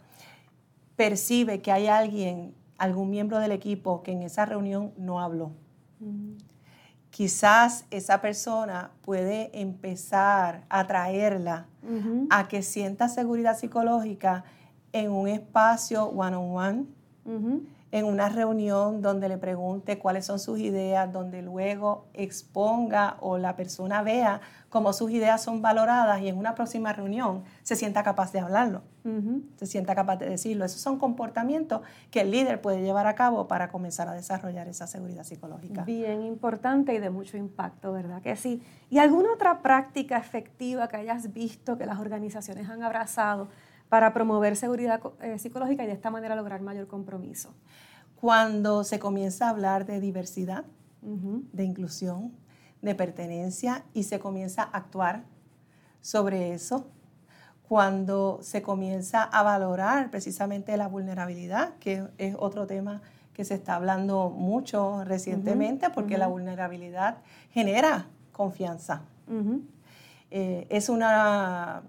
percibe 0.96 1.62
que 1.62 1.72
hay 1.72 1.88
alguien, 1.88 2.56
algún 2.78 3.10
miembro 3.10 3.40
del 3.40 3.52
equipo 3.52 4.02
que 4.04 4.12
en 4.12 4.24
esa 4.24 4.46
reunión 4.46 4.94
no 4.98 5.20
habló, 5.20 5.52
quizás 7.10 7.86
esa 7.92 8.22
persona 8.22 8.92
puede 9.02 9.50
empezar 9.60 10.66
a 10.70 10.86
traerla 10.86 11.68
a 12.30 12.48
que 12.48 12.62
sienta 12.62 13.08
seguridad 13.08 13.58
psicológica 13.58 14.44
en 14.92 15.12
un 15.12 15.28
espacio 15.28 16.06
one-on-one, 16.06 16.86
en 17.92 18.06
una 18.06 18.30
reunión 18.30 19.02
donde 19.02 19.30
le 19.30 19.38
pregunte 19.38 20.00
cuáles 20.00 20.26
son 20.26 20.38
sus 20.40 20.60
ideas, 20.60 21.12
donde 21.12 21.42
luego 21.42 22.08
exponga 22.14 23.18
o 23.22 23.38
la 23.38 23.56
persona 23.56 24.04
vea 24.04 24.42
cómo 24.70 24.92
sus 24.92 25.12
ideas 25.12 25.42
son 25.42 25.62
valoradas 25.62 26.22
y 26.22 26.28
en 26.28 26.38
una 26.38 26.56
próxima 26.56 26.92
reunión 26.92 27.44
se 27.64 27.78
sienta 27.78 28.04
capaz 28.04 28.34
de 28.34 28.42
hablarlo, 28.42 28.82
se 29.56 29.66
sienta 29.66 29.96
capaz 29.96 30.18
de 30.18 30.30
decirlo. 30.30 30.66
Esos 30.66 30.82
son 30.82 31.00
comportamientos 31.00 31.82
que 32.12 32.22
el 32.22 32.32
líder 32.32 32.60
puede 32.60 32.82
llevar 32.82 33.08
a 33.08 33.16
cabo 33.16 33.48
para 33.48 33.70
comenzar 33.70 34.10
a 34.10 34.14
desarrollar 34.14 34.68
esa 34.68 34.88
seguridad 34.88 35.24
psicológica. 35.24 35.84
Bien 35.84 36.24
importante 36.24 36.94
y 36.94 37.00
de 37.00 37.10
mucho 37.10 37.38
impacto, 37.38 37.94
¿verdad? 37.94 38.22
Que 38.22 38.36
sí. 38.36 38.62
¿Y 38.90 38.98
alguna 38.98 39.32
otra 39.32 39.62
práctica 39.62 40.18
efectiva 40.18 40.90
que 40.90 40.98
hayas 40.98 41.32
visto 41.34 41.78
que 41.78 41.86
las 41.86 42.00
organizaciones 42.00 42.70
han 42.70 42.84
abrazado? 42.84 43.48
Para 43.90 44.14
promover 44.14 44.56
seguridad 44.56 45.02
eh, 45.22 45.38
psicológica 45.40 45.84
y 45.84 45.88
de 45.88 45.94
esta 45.94 46.10
manera 46.10 46.36
lograr 46.36 46.62
mayor 46.62 46.88
compromiso. 46.88 47.54
Cuando 48.16 48.84
se 48.84 49.00
comienza 49.00 49.48
a 49.48 49.50
hablar 49.50 49.86
de 49.86 50.00
diversidad, 50.00 50.66
de 51.02 51.64
inclusión, 51.64 52.34
de 52.82 52.96
pertenencia 52.96 53.84
y 53.94 54.04
se 54.04 54.18
comienza 54.18 54.64
a 54.64 54.78
actuar 54.78 55.24
sobre 56.02 56.54
eso, 56.54 56.88
cuando 57.68 58.40
se 58.42 58.62
comienza 58.62 59.24
a 59.24 59.44
valorar 59.44 60.12
precisamente 60.12 60.78
la 60.78 60.88
vulnerabilidad, 60.88 61.76
que 61.80 62.08
es 62.18 62.36
otro 62.38 62.68
tema 62.68 63.02
que 63.34 63.44
se 63.44 63.56
está 63.56 63.76
hablando 63.76 64.30
mucho 64.30 65.04
recientemente, 65.04 65.90
porque 65.90 66.18
la 66.18 66.28
vulnerabilidad 66.28 67.18
genera 67.52 68.08
confianza. 68.32 69.02
Eh, 70.32 70.68
es 70.70 70.90
una 70.90 71.84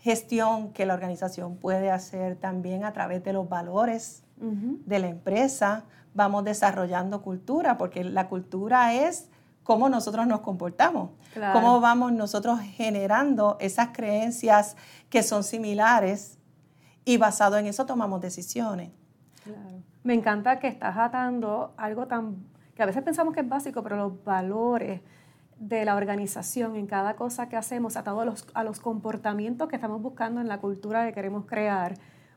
gestión 0.00 0.72
que 0.72 0.86
la 0.86 0.94
organización 0.94 1.56
puede 1.56 1.90
hacer 1.90 2.36
también 2.36 2.84
a 2.84 2.92
través 2.92 3.22
de 3.22 3.32
los 3.32 3.48
valores 3.48 4.24
de 4.36 4.98
la 4.98 5.08
empresa. 5.08 5.84
Vamos 6.14 6.44
desarrollando 6.44 7.22
cultura, 7.22 7.76
porque 7.76 8.02
la 8.04 8.28
cultura 8.28 8.94
es 8.94 9.28
cómo 9.62 9.88
nosotros 9.88 10.26
nos 10.26 10.40
comportamos, 10.40 11.10
cómo 11.52 11.80
vamos 11.80 12.12
nosotros 12.12 12.60
generando 12.60 13.56
esas 13.60 13.90
creencias 13.92 14.76
que 15.10 15.22
son 15.22 15.44
similares 15.44 16.38
y 17.04 17.18
basado 17.18 17.58
en 17.58 17.66
eso 17.66 17.86
tomamos 17.86 18.20
decisiones. 18.20 18.90
Me 20.02 20.14
encanta 20.14 20.58
que 20.58 20.68
estás 20.68 20.96
atando 20.96 21.74
algo 21.76 22.06
tan 22.06 22.48
que 22.74 22.82
a 22.82 22.86
veces 22.86 23.02
pensamos 23.02 23.34
que 23.34 23.40
es 23.40 23.48
básico, 23.48 23.82
pero 23.82 23.96
los 23.96 24.24
valores 24.24 25.02
de 25.60 25.84
la 25.84 25.94
organización 25.94 26.74
en 26.74 26.86
cada 26.86 27.14
cosa 27.14 27.50
que 27.50 27.56
hacemos, 27.56 27.96
atado 27.96 28.20
a 28.22 28.24
los, 28.24 28.46
a 28.54 28.64
los 28.64 28.80
comportamientos 28.80 29.68
que 29.68 29.76
estamos 29.76 30.00
buscando 30.00 30.40
en 30.40 30.48
la 30.48 30.58
cultura 30.58 31.06
que 31.06 31.12
queremos 31.12 31.44
crear. 31.44 31.94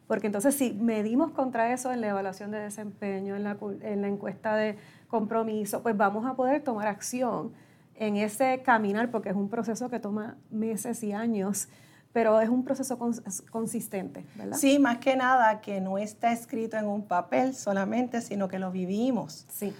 Porque 0.07 0.27
entonces 0.27 0.55
si 0.55 0.73
medimos 0.73 1.31
contra 1.31 1.71
eso 1.71 1.93
en 1.93 2.01
la 2.01 2.09
evaluación 2.09 2.51
de 2.51 2.59
desempeño, 2.59 3.37
en 3.37 3.45
la, 3.45 3.57
en 3.81 4.01
la 4.01 4.09
encuesta 4.09 4.57
de 4.57 4.77
compromiso, 5.07 5.81
pues 5.81 5.95
vamos 5.95 6.25
a 6.25 6.35
poder 6.35 6.61
tomar 6.61 6.87
acción 6.87 7.53
en 7.95 8.17
ese 8.17 8.61
caminar, 8.61 9.09
porque 9.09 9.29
es 9.29 9.35
un 9.35 9.47
proceso 9.47 9.89
que 9.89 9.99
toma 9.99 10.35
meses 10.51 11.01
y 11.03 11.13
años, 11.13 11.69
pero 12.11 12.41
es 12.41 12.49
un 12.49 12.65
proceso 12.65 12.99
consistente, 13.51 14.25
¿verdad? 14.35 14.57
Sí, 14.57 14.79
más 14.79 14.97
que 14.97 15.15
nada 15.15 15.61
que 15.61 15.79
no 15.79 15.97
está 15.97 16.33
escrito 16.33 16.75
en 16.75 16.87
un 16.87 17.07
papel 17.07 17.55
solamente, 17.55 18.19
sino 18.19 18.49
que 18.49 18.59
lo 18.59 18.69
vivimos. 18.69 19.45
Sí. 19.49 19.73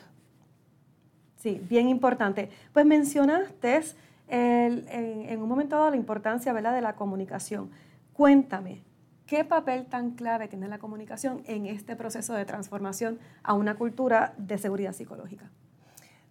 Sí, 1.44 1.62
bien 1.70 1.90
importante. 1.90 2.50
Pues 2.72 2.86
mencionaste 2.86 3.82
en, 4.30 5.42
un 5.42 5.50
momento 5.50 5.76
dado 5.76 5.90
la 5.90 5.98
importancia 5.98 6.54
¿verdad? 6.54 6.74
de 6.74 6.80
la 6.80 6.96
comunicación. 6.96 7.70
Cuéntame, 8.14 8.82
¿qué 9.26 9.44
papel 9.44 9.86
tan 9.88 10.12
clave 10.12 10.48
tiene 10.48 10.70
la 10.70 10.78
comunicación 10.78 11.44
en 11.46 11.66
este 11.66 11.98
proceso 11.98 12.34
de 12.34 12.46
transformación 12.46 13.20
a 13.44 13.56
una 13.56 13.76
cultura 13.76 14.34
de 14.38 14.58
seguridad 14.58 14.94
psicológica? 14.94 15.52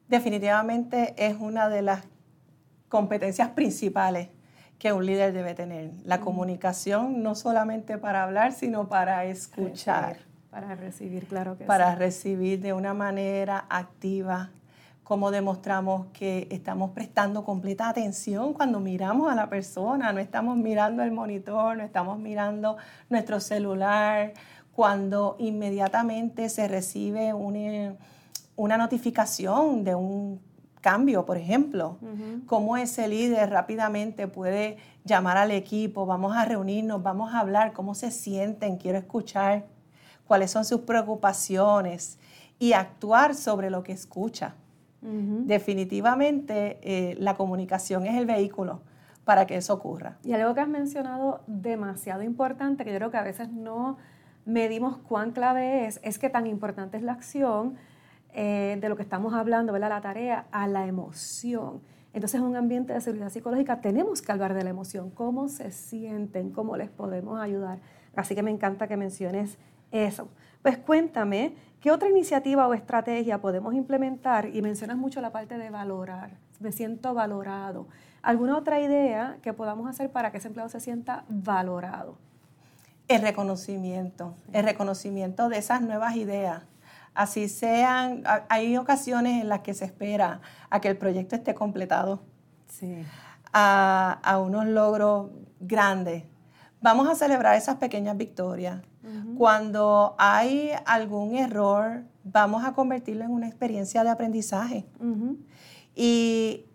Definitivamente 0.08 1.14
es 1.18 1.36
una 1.38 1.68
de 1.68 1.82
las 1.82 2.04
competencias 2.88 3.50
principales 3.50 4.30
que 4.78 4.94
un 4.94 5.04
líder 5.04 5.34
debe 5.34 5.52
tener. 5.52 5.90
La 6.04 6.20
comunicación 6.20 7.22
no 7.22 7.34
solamente 7.34 7.98
para 7.98 8.22
hablar, 8.22 8.52
sino 8.52 8.88
para 8.88 9.26
escuchar. 9.26 10.20
Para 10.48 10.74
recibir, 10.74 11.26
claro 11.26 11.58
que 11.58 11.64
para 11.64 11.96
recibir 11.96 12.60
de 12.60 12.72
una 12.72 12.94
manera 12.94 13.66
activa, 13.68 14.52
cómo 15.02 15.30
demostramos 15.30 16.06
que 16.12 16.46
estamos 16.50 16.92
prestando 16.92 17.44
completa 17.44 17.88
atención 17.88 18.54
cuando 18.54 18.80
miramos 18.80 19.30
a 19.30 19.34
la 19.34 19.48
persona, 19.48 20.12
no 20.12 20.20
estamos 20.20 20.56
mirando 20.56 21.02
el 21.02 21.10
monitor, 21.10 21.76
no 21.76 21.82
estamos 21.82 22.18
mirando 22.18 22.76
nuestro 23.10 23.40
celular, 23.40 24.32
cuando 24.72 25.36
inmediatamente 25.38 26.48
se 26.48 26.66
recibe 26.66 27.34
una, 27.34 27.94
una 28.56 28.78
notificación 28.78 29.84
de 29.84 29.94
un 29.94 30.40
cambio, 30.80 31.24
por 31.24 31.36
ejemplo, 31.36 31.98
cómo 32.46 32.76
ese 32.76 33.06
líder 33.06 33.50
rápidamente 33.50 34.26
puede 34.26 34.78
llamar 35.04 35.36
al 35.36 35.50
equipo, 35.52 36.06
vamos 36.06 36.36
a 36.36 36.44
reunirnos, 36.44 37.02
vamos 37.02 37.32
a 37.32 37.38
hablar, 37.38 37.72
cómo 37.72 37.94
se 37.94 38.10
sienten, 38.10 38.78
quiero 38.78 38.98
escuchar, 38.98 39.66
cuáles 40.26 40.50
son 40.50 40.64
sus 40.64 40.80
preocupaciones 40.80 42.18
y 42.58 42.72
actuar 42.72 43.34
sobre 43.34 43.70
lo 43.70 43.82
que 43.82 43.92
escucha. 43.92 44.54
Definitivamente 45.02 46.78
eh, 46.82 47.16
la 47.18 47.34
comunicación 47.34 48.06
es 48.06 48.16
el 48.16 48.24
vehículo 48.24 48.82
para 49.24 49.46
que 49.46 49.56
eso 49.56 49.74
ocurra. 49.74 50.18
Y 50.22 50.32
algo 50.32 50.54
que 50.54 50.60
has 50.60 50.68
mencionado 50.68 51.42
demasiado 51.46 52.22
importante, 52.22 52.84
que 52.84 52.92
yo 52.92 52.98
creo 52.98 53.10
que 53.10 53.16
a 53.16 53.22
veces 53.22 53.50
no 53.50 53.98
medimos 54.44 54.98
cuán 54.98 55.32
clave 55.32 55.86
es, 55.86 56.00
es 56.02 56.18
que 56.18 56.30
tan 56.30 56.46
importante 56.46 56.96
es 56.96 57.02
la 57.02 57.12
acción 57.12 57.74
eh, 58.32 58.78
de 58.80 58.88
lo 58.88 58.96
que 58.96 59.02
estamos 59.02 59.34
hablando, 59.34 59.72
¿verdad? 59.72 59.90
la 59.90 60.00
tarea, 60.00 60.46
a 60.52 60.66
la 60.66 60.86
emoción. 60.86 61.80
Entonces, 62.12 62.40
en 62.40 62.46
un 62.46 62.56
ambiente 62.56 62.92
de 62.92 63.00
seguridad 63.00 63.30
psicológica 63.30 63.80
tenemos 63.80 64.22
que 64.22 64.32
hablar 64.32 64.54
de 64.54 64.64
la 64.64 64.70
emoción, 64.70 65.10
cómo 65.10 65.48
se 65.48 65.70
sienten, 65.70 66.50
cómo 66.50 66.76
les 66.76 66.90
podemos 66.90 67.40
ayudar. 67.40 67.80
Así 68.14 68.34
que 68.34 68.42
me 68.42 68.50
encanta 68.50 68.86
que 68.86 68.96
menciones 68.96 69.58
Eso. 69.90 70.28
Pues 70.62 70.78
cuéntame, 70.78 71.54
¿qué 71.80 71.90
otra 71.90 72.08
iniciativa 72.08 72.68
o 72.68 72.74
estrategia 72.74 73.40
podemos 73.40 73.74
implementar? 73.74 74.46
Y 74.54 74.62
mencionas 74.62 74.96
mucho 74.96 75.20
la 75.20 75.32
parte 75.32 75.58
de 75.58 75.70
valorar. 75.70 76.38
Me 76.60 76.70
siento 76.70 77.14
valorado. 77.14 77.88
¿Alguna 78.22 78.56
otra 78.56 78.80
idea 78.80 79.38
que 79.42 79.52
podamos 79.52 79.88
hacer 79.88 80.10
para 80.10 80.30
que 80.30 80.38
ese 80.38 80.46
empleado 80.46 80.70
se 80.70 80.78
sienta 80.78 81.24
valorado? 81.28 82.16
El 83.08 83.22
reconocimiento, 83.22 84.36
el 84.52 84.64
reconocimiento 84.64 85.48
de 85.48 85.58
esas 85.58 85.82
nuevas 85.82 86.14
ideas. 86.14 86.62
Así 87.14 87.48
sean, 87.48 88.22
hay 88.48 88.76
ocasiones 88.76 89.42
en 89.42 89.48
las 89.48 89.60
que 89.60 89.74
se 89.74 89.84
espera 89.84 90.40
a 90.70 90.80
que 90.80 90.88
el 90.88 90.96
proyecto 90.96 91.34
esté 91.34 91.54
completado, 91.54 92.22
sí. 92.68 93.04
a, 93.52 94.20
a 94.22 94.38
unos 94.38 94.66
logros 94.66 95.30
grandes. 95.60 96.24
Vamos 96.82 97.08
a 97.08 97.14
celebrar 97.14 97.56
esas 97.56 97.76
pequeñas 97.76 98.16
victorias. 98.16 98.82
Cuando 99.36 100.14
hay 100.18 100.70
algún 100.84 101.34
error, 101.36 102.02
vamos 102.24 102.64
a 102.64 102.72
convertirlo 102.72 103.24
en 103.24 103.30
una 103.30 103.46
experiencia 103.48 104.04
de 104.04 104.10
aprendizaje. 104.10 104.86
Y 105.94 106.66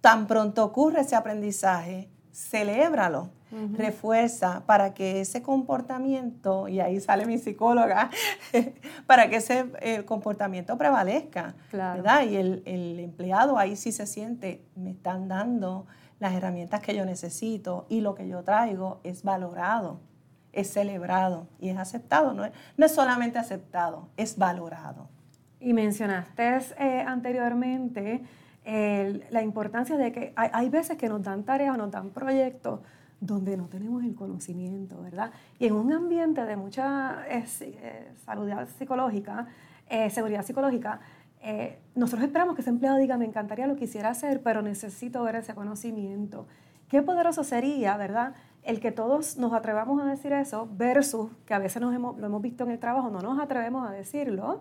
tan 0.00 0.26
pronto 0.26 0.64
ocurre 0.64 1.00
ese 1.00 1.16
aprendizaje, 1.16 2.08
celébralo, 2.32 3.30
refuerza 3.72 4.64
para 4.66 4.94
que 4.94 5.20
ese 5.20 5.42
comportamiento, 5.42 6.68
y 6.68 6.80
ahí 6.80 7.00
sale 7.00 7.26
mi 7.26 7.38
psicóloga, 7.38 8.10
para 9.06 9.28
que 9.28 9.36
ese 9.36 9.66
eh, 9.80 10.04
comportamiento 10.04 10.78
prevalezca, 10.78 11.54
¿verdad? 11.72 12.24
Y 12.26 12.36
el, 12.36 12.62
el 12.64 13.00
empleado 13.00 13.58
ahí 13.58 13.76
sí 13.76 13.92
se 13.92 14.06
siente, 14.06 14.64
me 14.76 14.92
están 14.92 15.28
dando 15.28 15.86
las 16.20 16.34
herramientas 16.34 16.80
que 16.80 16.94
yo 16.94 17.04
necesito 17.04 17.86
y 17.88 18.02
lo 18.02 18.14
que 18.14 18.28
yo 18.28 18.44
traigo 18.44 19.00
es 19.02 19.24
valorado, 19.24 20.00
es 20.52 20.72
celebrado 20.72 21.48
y 21.58 21.70
es 21.70 21.78
aceptado. 21.78 22.34
No 22.34 22.44
es, 22.44 22.52
no 22.76 22.86
es 22.86 22.94
solamente 22.94 23.38
aceptado, 23.38 24.08
es 24.16 24.36
valorado. 24.38 25.08
Y 25.58 25.72
mencionaste 25.72 26.58
eh, 26.78 27.04
anteriormente 27.06 28.22
la 29.30 29.42
importancia 29.42 29.96
de 29.96 30.12
que 30.12 30.32
hay, 30.36 30.68
veces 30.68 30.96
que 30.96 31.08
nos 31.08 31.22
dan 31.22 31.42
tareas, 31.44 31.76
nos 31.76 31.90
dan 31.90 32.10
proyectos 32.10 32.80
donde 33.18 33.56
no 33.56 33.66
tenemos 33.66 34.04
el 34.04 34.14
conocimiento, 34.14 35.00
¿verdad? 35.02 35.32
Y 35.58 35.66
en 35.66 35.74
un 35.74 35.92
ambiente 35.92 36.44
de 36.44 36.56
mucha 36.56 37.24
eh, 37.28 37.44
eh, 37.62 38.12
salud 38.24 38.48
psicológica, 38.78 39.48
seguridad 40.10 40.44
psicológica, 40.44 41.00
eh, 41.42 41.78
nosotros 41.94 42.24
esperamos 42.24 42.54
que 42.54 42.62
ese 42.62 42.70
empleado 42.70 42.98
diga, 42.98 43.16
me 43.16 43.24
encantaría 43.24 43.66
lo 43.66 43.76
quisiera 43.76 44.10
hacer, 44.10 44.42
pero 44.42 44.62
necesito 44.62 45.22
ver 45.22 45.36
ese 45.36 45.54
conocimiento. 45.54 46.46
Qué 46.88 47.02
poderoso 47.02 47.44
sería, 47.44 47.96
¿verdad? 47.96 48.34
El 48.62 48.80
que 48.80 48.92
todos 48.92 49.36
nos 49.38 49.52
atrevamos 49.52 50.02
a 50.02 50.06
decir 50.06 50.32
eso 50.32 50.68
versus 50.72 51.30
que 51.46 51.54
a 51.54 51.58
veces 51.58 51.80
nos 51.80 51.94
hemos, 51.94 52.18
lo 52.18 52.26
hemos 52.26 52.42
visto 52.42 52.64
en 52.64 52.72
el 52.72 52.78
trabajo, 52.78 53.10
no 53.10 53.20
nos 53.20 53.38
atrevemos 53.38 53.88
a 53.88 53.92
decirlo 53.92 54.60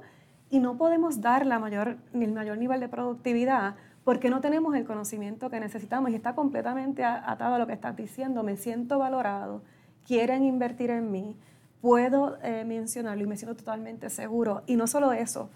y 0.49 0.59
no 0.59 0.77
podemos 0.77 1.21
dar 1.21 1.45
la 1.45 1.59
mayor, 1.59 1.97
el 2.13 2.31
mayor 2.31 2.57
nivel 2.57 2.79
de 2.79 2.87
productividad 2.87 3.75
porque 4.03 4.29
no 4.29 4.41
tenemos 4.41 4.75
el 4.75 4.85
conocimiento 4.85 5.49
que 5.49 5.59
necesitamos 5.59 6.11
y 6.11 6.15
está 6.15 6.33
completamente 6.33 7.03
atado 7.03 7.55
a 7.55 7.59
lo 7.59 7.67
que 7.67 7.73
estás 7.73 7.95
diciendo. 7.95 8.41
Me 8.41 8.57
siento 8.57 8.97
valorado, 8.97 9.61
quieren 10.03 10.43
invertir 10.45 10.89
en 10.89 11.11
mí, 11.11 11.37
puedo 11.81 12.37
eh, 12.41 12.63
mencionarlo 12.65 13.23
y 13.23 13.27
me 13.27 13.37
siento 13.37 13.55
totalmente 13.55 14.09
seguro. 14.09 14.63
Y 14.65 14.77
no 14.77 14.87
solo 14.87 15.11
eso, 15.11 15.49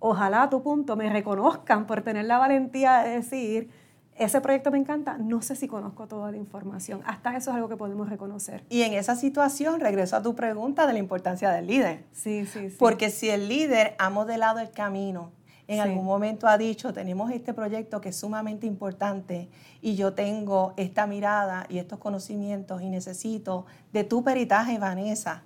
ojalá 0.00 0.42
a 0.42 0.50
tu 0.50 0.62
punto 0.62 0.96
me 0.96 1.08
reconozcan 1.08 1.86
por 1.86 2.02
tener 2.02 2.24
la 2.24 2.38
valentía 2.38 3.02
de 3.02 3.10
decir, 3.10 3.70
ese 4.16 4.40
proyecto 4.40 4.70
me 4.70 4.78
encanta, 4.78 5.16
no 5.16 5.40
sé 5.40 5.56
si 5.56 5.66
conozco 5.66 6.06
toda 6.06 6.30
la 6.30 6.36
información. 6.36 7.00
Hasta 7.06 7.36
eso 7.36 7.50
es 7.50 7.56
algo 7.56 7.68
que 7.68 7.76
podemos 7.76 8.10
reconocer. 8.10 8.64
Y 8.68 8.82
en 8.82 8.92
esa 8.92 9.16
situación 9.16 9.80
regreso 9.80 10.16
a 10.16 10.22
tu 10.22 10.34
pregunta 10.34 10.86
de 10.86 10.92
la 10.92 10.98
importancia 10.98 11.50
del 11.50 11.66
líder. 11.66 12.04
Sí, 12.12 12.44
sí, 12.44 12.70
sí. 12.70 12.76
Porque 12.78 13.08
si 13.08 13.30
el 13.30 13.48
líder 13.48 13.94
ha 13.98 14.10
modelado 14.10 14.58
el 14.58 14.70
camino, 14.72 15.30
en 15.68 15.78
algún 15.78 16.04
momento 16.04 16.48
ha 16.48 16.58
dicho, 16.58 16.92
tenemos 16.92 17.30
este 17.30 17.54
proyecto 17.54 18.00
que 18.00 18.08
es 18.08 18.16
sumamente 18.16 18.66
importante 18.66 19.48
y 19.80 19.94
yo 19.94 20.14
tengo 20.14 20.74
esta 20.76 21.06
mirada 21.06 21.64
y 21.68 21.78
estos 21.78 22.00
conocimientos 22.00 22.82
y 22.82 22.90
necesito 22.90 23.66
de 23.92 24.02
tu 24.02 24.24
peritaje, 24.24 24.78
Vanessa, 24.80 25.44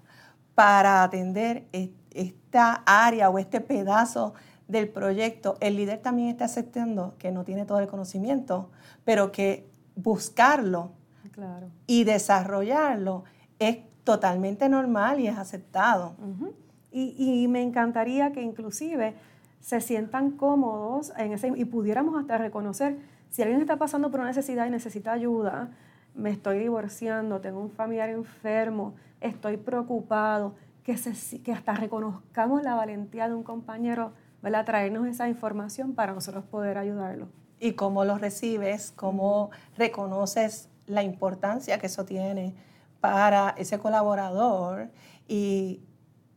para 0.54 1.02
atender 1.02 1.66
esta 2.14 2.82
área 2.86 3.28
o 3.30 3.38
este 3.38 3.60
pedazo 3.60 4.34
del 4.68 4.88
proyecto, 4.88 5.56
el 5.60 5.76
líder 5.76 6.00
también 6.00 6.28
está 6.28 6.46
aceptando 6.46 7.14
que 7.18 7.30
no 7.30 7.44
tiene 7.44 7.66
todo 7.66 7.80
el 7.80 7.86
conocimiento, 7.86 8.70
pero 9.04 9.30
que 9.30 9.68
buscarlo 9.96 10.92
y 11.86 12.04
desarrollarlo 12.04 13.24
es 13.58 13.78
totalmente 14.04 14.68
normal 14.68 15.20
y 15.20 15.26
es 15.26 15.36
aceptado. 15.36 16.14
y, 16.90 17.46
me 17.48 17.62
encantaría 17.62 18.32
que 18.32 18.40
inclusive 18.40 19.14
se 19.60 19.80
sientan 19.80 20.30
cómodos 20.30 21.12
en 21.16 21.32
ese, 21.32 21.52
y 21.56 21.64
pudiéramos 21.64 22.20
hasta 22.20 22.38
reconocer 22.38 22.98
si 23.30 23.42
alguien 23.42 23.60
está 23.60 23.76
pasando 23.76 24.10
por 24.10 24.20
una 24.20 24.28
necesidad 24.28 24.66
y 24.66 24.70
necesita 24.70 25.12
ayuda, 25.12 25.70
me 26.14 26.30
estoy 26.30 26.60
divorciando, 26.60 27.40
tengo 27.40 27.60
un 27.60 27.70
familiar 27.70 28.10
enfermo, 28.10 28.94
estoy 29.20 29.56
preocupado, 29.56 30.54
que, 30.84 30.96
se, 30.96 31.42
que 31.42 31.52
hasta 31.52 31.74
reconozcamos 31.74 32.62
la 32.62 32.74
valentía 32.74 33.28
de 33.28 33.34
un 33.34 33.42
compañero, 33.42 34.12
¿verdad? 34.42 34.64
Traernos 34.64 35.06
esa 35.06 35.28
información 35.28 35.94
para 35.94 36.12
nosotros 36.12 36.44
poder 36.44 36.78
ayudarlo. 36.78 37.28
Y 37.58 37.72
cómo 37.72 38.04
lo 38.04 38.18
recibes, 38.18 38.92
cómo 38.92 39.50
reconoces 39.76 40.68
la 40.86 41.02
importancia 41.02 41.78
que 41.78 41.86
eso 41.86 42.04
tiene 42.04 42.54
para 43.00 43.54
ese 43.56 43.78
colaborador 43.78 44.90
y, 45.26 45.80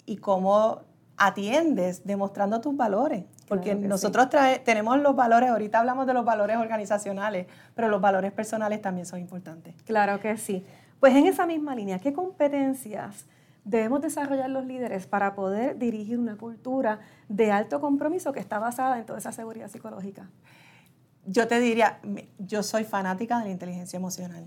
y 0.05 0.17
cómo 0.17 0.81
atiendes 1.17 2.05
demostrando 2.05 2.61
tus 2.61 2.75
valores. 2.75 3.25
Porque 3.47 3.75
nosotros 3.75 4.27
tenemos 4.63 4.99
los 4.99 5.15
valores, 5.15 5.49
ahorita 5.49 5.79
hablamos 5.79 6.05
de 6.05 6.13
los 6.13 6.25
valores 6.25 6.57
organizacionales, 6.57 7.47
pero 7.75 7.87
los 7.87 8.01
valores 8.01 8.31
personales 8.33 8.81
también 8.81 9.05
son 9.05 9.19
importantes. 9.19 9.73
Claro 9.83 10.19
que 10.19 10.37
sí. 10.37 10.65
Pues 10.99 11.15
en 11.15 11.27
esa 11.27 11.45
misma 11.45 11.73
línea, 11.73 11.99
¿qué 11.99 12.11
competencias 12.11 13.25
debemos 13.67 14.01
desarrollar 14.01 14.49
los 14.49 14.65
líderes 14.65 15.07
para 15.07 15.35
poder 15.35 15.77
dirigir 15.77 16.17
una 16.17 16.37
cultura 16.37 16.99
de 17.27 17.51
alto 17.51 17.81
compromiso 17.81 18.31
que 18.31 18.39
está 18.39 18.59
basada 18.59 18.97
en 18.97 19.05
toda 19.05 19.19
esa 19.19 19.31
seguridad 19.31 19.69
psicológica? 19.69 20.29
Yo 21.25 21.47
te 21.47 21.59
diría, 21.59 21.99
yo 22.39 22.63
soy 22.63 22.85
fanática 22.85 23.37
de 23.39 23.45
la 23.45 23.51
inteligencia 23.51 23.97
emocional. 23.97 24.45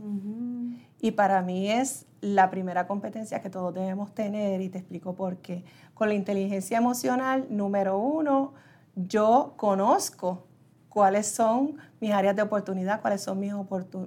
Y 0.98 1.10
para 1.10 1.42
mí 1.42 1.70
es 1.70 2.06
la 2.22 2.50
primera 2.50 2.86
competencia 2.86 3.42
que 3.42 3.50
todos 3.50 3.74
debemos 3.74 4.14
tener 4.14 4.62
y 4.62 4.70
te 4.70 4.78
explico 4.78 5.14
por 5.14 5.36
qué. 5.36 5.62
Con 5.92 6.08
la 6.08 6.14
inteligencia 6.14 6.78
emocional, 6.78 7.46
número 7.50 7.98
uno, 7.98 8.54
yo 8.94 9.52
conozco 9.58 10.46
cuáles 10.88 11.26
son 11.26 11.76
mis 12.00 12.12
áreas 12.12 12.34
de 12.34 12.42
oportunidad, 12.42 13.02
cuáles 13.02 13.20
son 13.20 13.38
mis, 13.40 13.52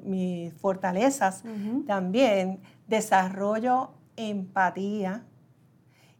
mis 0.04 0.54
fortalezas. 0.56 1.44
También 1.86 2.60
desarrollo 2.88 3.92
empatía 4.16 5.24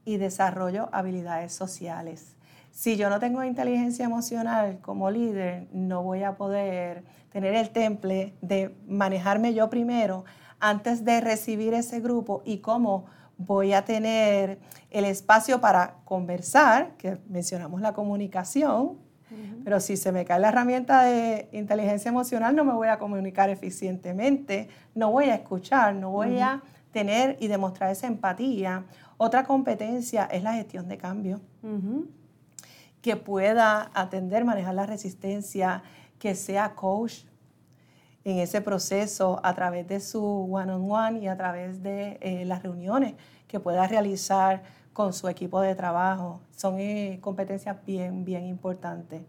y 0.06 0.18
desarrollo 0.18 0.90
habilidades 0.92 1.54
sociales. 1.54 2.36
Si 2.72 2.98
yo 2.98 3.10
no 3.10 3.20
tengo 3.20 3.44
inteligencia 3.44 4.06
emocional 4.06 4.80
como 4.82 5.12
líder, 5.12 5.68
no 5.72 6.02
voy 6.02 6.24
a 6.24 6.38
poder 6.38 7.04
tener 7.32 7.54
el 7.56 7.70
temple 7.70 8.34
de 8.42 8.76
manejarme 8.88 9.54
yo 9.54 9.70
primero 9.70 10.26
antes 10.60 11.06
de 11.06 11.22
recibir 11.22 11.74
ese 11.74 12.00
grupo 12.00 12.42
y 12.46 12.60
cómo 12.60 13.06
voy 13.38 13.74
a 13.74 13.86
tener 13.86 14.60
el 14.92 15.06
espacio 15.06 15.60
para 15.60 15.96
conversar, 16.06 16.96
que 16.98 17.18
mencionamos 17.28 17.82
la 17.82 17.94
comunicación, 17.94 18.98
pero 19.64 19.80
si 19.80 19.98
se 19.98 20.12
me 20.12 20.26
cae 20.26 20.40
la 20.40 20.50
herramienta 20.50 21.04
de 21.04 21.50
inteligencia 21.54 22.10
emocional, 22.10 22.56
no 22.56 22.64
me 22.64 22.74
voy 22.74 22.88
a 22.88 23.00
comunicar 23.00 23.50
eficientemente, 23.50 24.70
no 24.94 25.12
voy 25.12 25.26
a 25.26 25.36
escuchar, 25.36 25.96
no 25.96 26.12
voy 26.12 26.40
a 26.40 26.62
tener 26.94 27.36
y 27.42 27.48
demostrar 27.48 27.92
esa 27.92 28.08
empatía. 28.08 28.86
Otra 29.18 29.44
competencia 29.44 30.26
es 30.26 30.44
la 30.44 30.54
gestión 30.54 30.88
de 30.88 30.98
cambio, 30.98 31.42
que 33.02 33.18
pueda 33.18 33.92
atender, 33.94 34.46
manejar 34.46 34.76
la 34.76 34.86
resistencia, 34.86 35.84
que 36.20 36.36
sea 36.36 36.74
coach 36.76 37.24
en 38.24 38.38
ese 38.38 38.62
proceso 38.62 39.42
a 39.44 39.54
través 39.54 39.86
de 39.90 40.00
su 40.00 40.24
one-on-one 40.24 41.20
y 41.20 41.28
a 41.28 41.36
través 41.36 41.84
de 41.84 42.18
eh, 42.22 42.46
las 42.46 42.64
reuniones 42.64 43.16
que 43.48 43.60
pueda 43.60 43.86
realizar 43.88 44.64
con 44.94 45.12
su 45.12 45.28
equipo 45.28 45.60
de 45.60 45.76
trabajo. 45.76 46.40
Son 46.56 46.80
eh, 46.80 47.18
competencias 47.20 47.76
bien, 47.86 48.24
bien 48.24 48.46
importantes. 48.46 49.24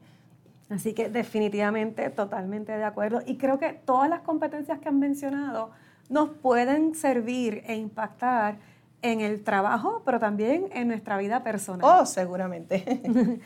Así 0.71 0.93
que 0.95 1.09
definitivamente, 1.09 2.09
totalmente 2.11 2.73
de 2.77 2.85
acuerdo. 2.85 3.21
Y 3.27 3.37
creo 3.37 3.59
que 3.59 3.73
todas 3.73 4.09
las 4.09 4.21
competencias 4.21 4.79
que 4.79 4.89
han 4.89 4.99
mencionado 4.99 5.73
nos 6.09 6.31
pueden 6.31 6.95
servir 6.95 7.63
e 7.67 7.77
impactar 7.77 8.59
en 9.03 9.21
el 9.21 9.45
trabajo, 9.45 10.03
pero 10.05 10.19
también 10.19 10.69
en 10.73 10.89
nuestra 10.89 11.19
vida 11.19 11.43
personal. 11.43 11.81
Oh, 11.83 12.07
seguramente. 12.07 13.03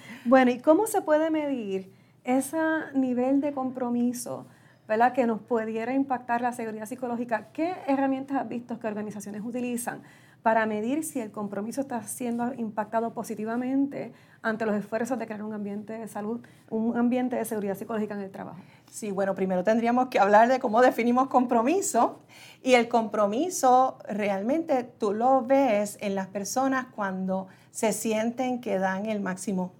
bueno, 0.24 0.52
¿y 0.52 0.60
cómo 0.60 0.86
se 0.86 1.02
puede 1.02 1.30
medir 1.30 1.92
ese 2.22 2.58
nivel 2.94 3.40
de 3.40 3.52
compromiso 3.52 4.46
¿verdad? 4.86 5.12
que 5.12 5.26
nos 5.26 5.40
pudiera 5.40 5.92
impactar 5.92 6.42
la 6.42 6.52
seguridad 6.52 6.86
psicológica? 6.86 7.48
¿Qué 7.52 7.74
herramientas 7.88 8.36
has 8.36 8.48
visto 8.48 8.78
que 8.78 8.86
organizaciones 8.86 9.42
utilizan 9.44 10.02
para 10.42 10.64
medir 10.66 11.02
si 11.02 11.20
el 11.20 11.32
compromiso 11.32 11.80
está 11.80 12.02
siendo 12.02 12.54
impactado 12.54 13.12
positivamente 13.12 14.12
ante 14.42 14.64
los 14.64 14.76
esfuerzos 14.76 15.18
de 15.18 15.26
crear 15.26 15.42
un 15.42 15.52
ambiente 15.52 15.94
de 15.94 16.06
salud, 16.06 16.40
un 16.70 16.96
ambiente 16.96 17.34
de 17.34 17.44
seguridad 17.44 17.74
psicológica 17.74 18.14
en 18.14 18.20
el 18.20 18.30
trabajo? 18.30 18.60
Sí, 18.90 19.10
bueno, 19.10 19.34
primero 19.34 19.62
tendríamos 19.64 20.08
que 20.08 20.18
hablar 20.18 20.48
de 20.48 20.58
cómo 20.58 20.80
definimos 20.80 21.28
compromiso. 21.28 22.20
Y 22.62 22.74
el 22.74 22.88
compromiso 22.88 23.98
realmente 24.08 24.82
tú 24.82 25.12
lo 25.12 25.42
ves 25.42 25.98
en 26.00 26.14
las 26.14 26.26
personas 26.26 26.86
cuando 26.94 27.46
se 27.70 27.92
sienten 27.92 28.60
que 28.60 28.78
dan 28.78 29.06
el 29.06 29.20
máximo. 29.20 29.72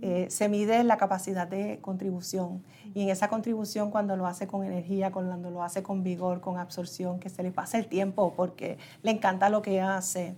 Eh, 0.00 0.26
se 0.30 0.48
mide 0.48 0.82
la 0.84 0.96
capacidad 0.96 1.46
de 1.46 1.78
contribución 1.80 2.64
y 2.92 3.02
en 3.02 3.10
esa 3.10 3.28
contribución 3.28 3.90
cuando 3.90 4.16
lo 4.16 4.26
hace 4.26 4.46
con 4.46 4.64
energía, 4.64 5.12
cuando 5.12 5.50
lo 5.50 5.62
hace 5.62 5.82
con 5.82 6.02
vigor, 6.02 6.40
con 6.40 6.58
absorción, 6.58 7.20
que 7.20 7.28
se 7.28 7.42
le 7.42 7.52
pasa 7.52 7.78
el 7.78 7.86
tiempo 7.86 8.34
porque 8.34 8.78
le 9.02 9.12
encanta 9.12 9.48
lo 9.48 9.62
que 9.62 9.80
hace. 9.80 10.34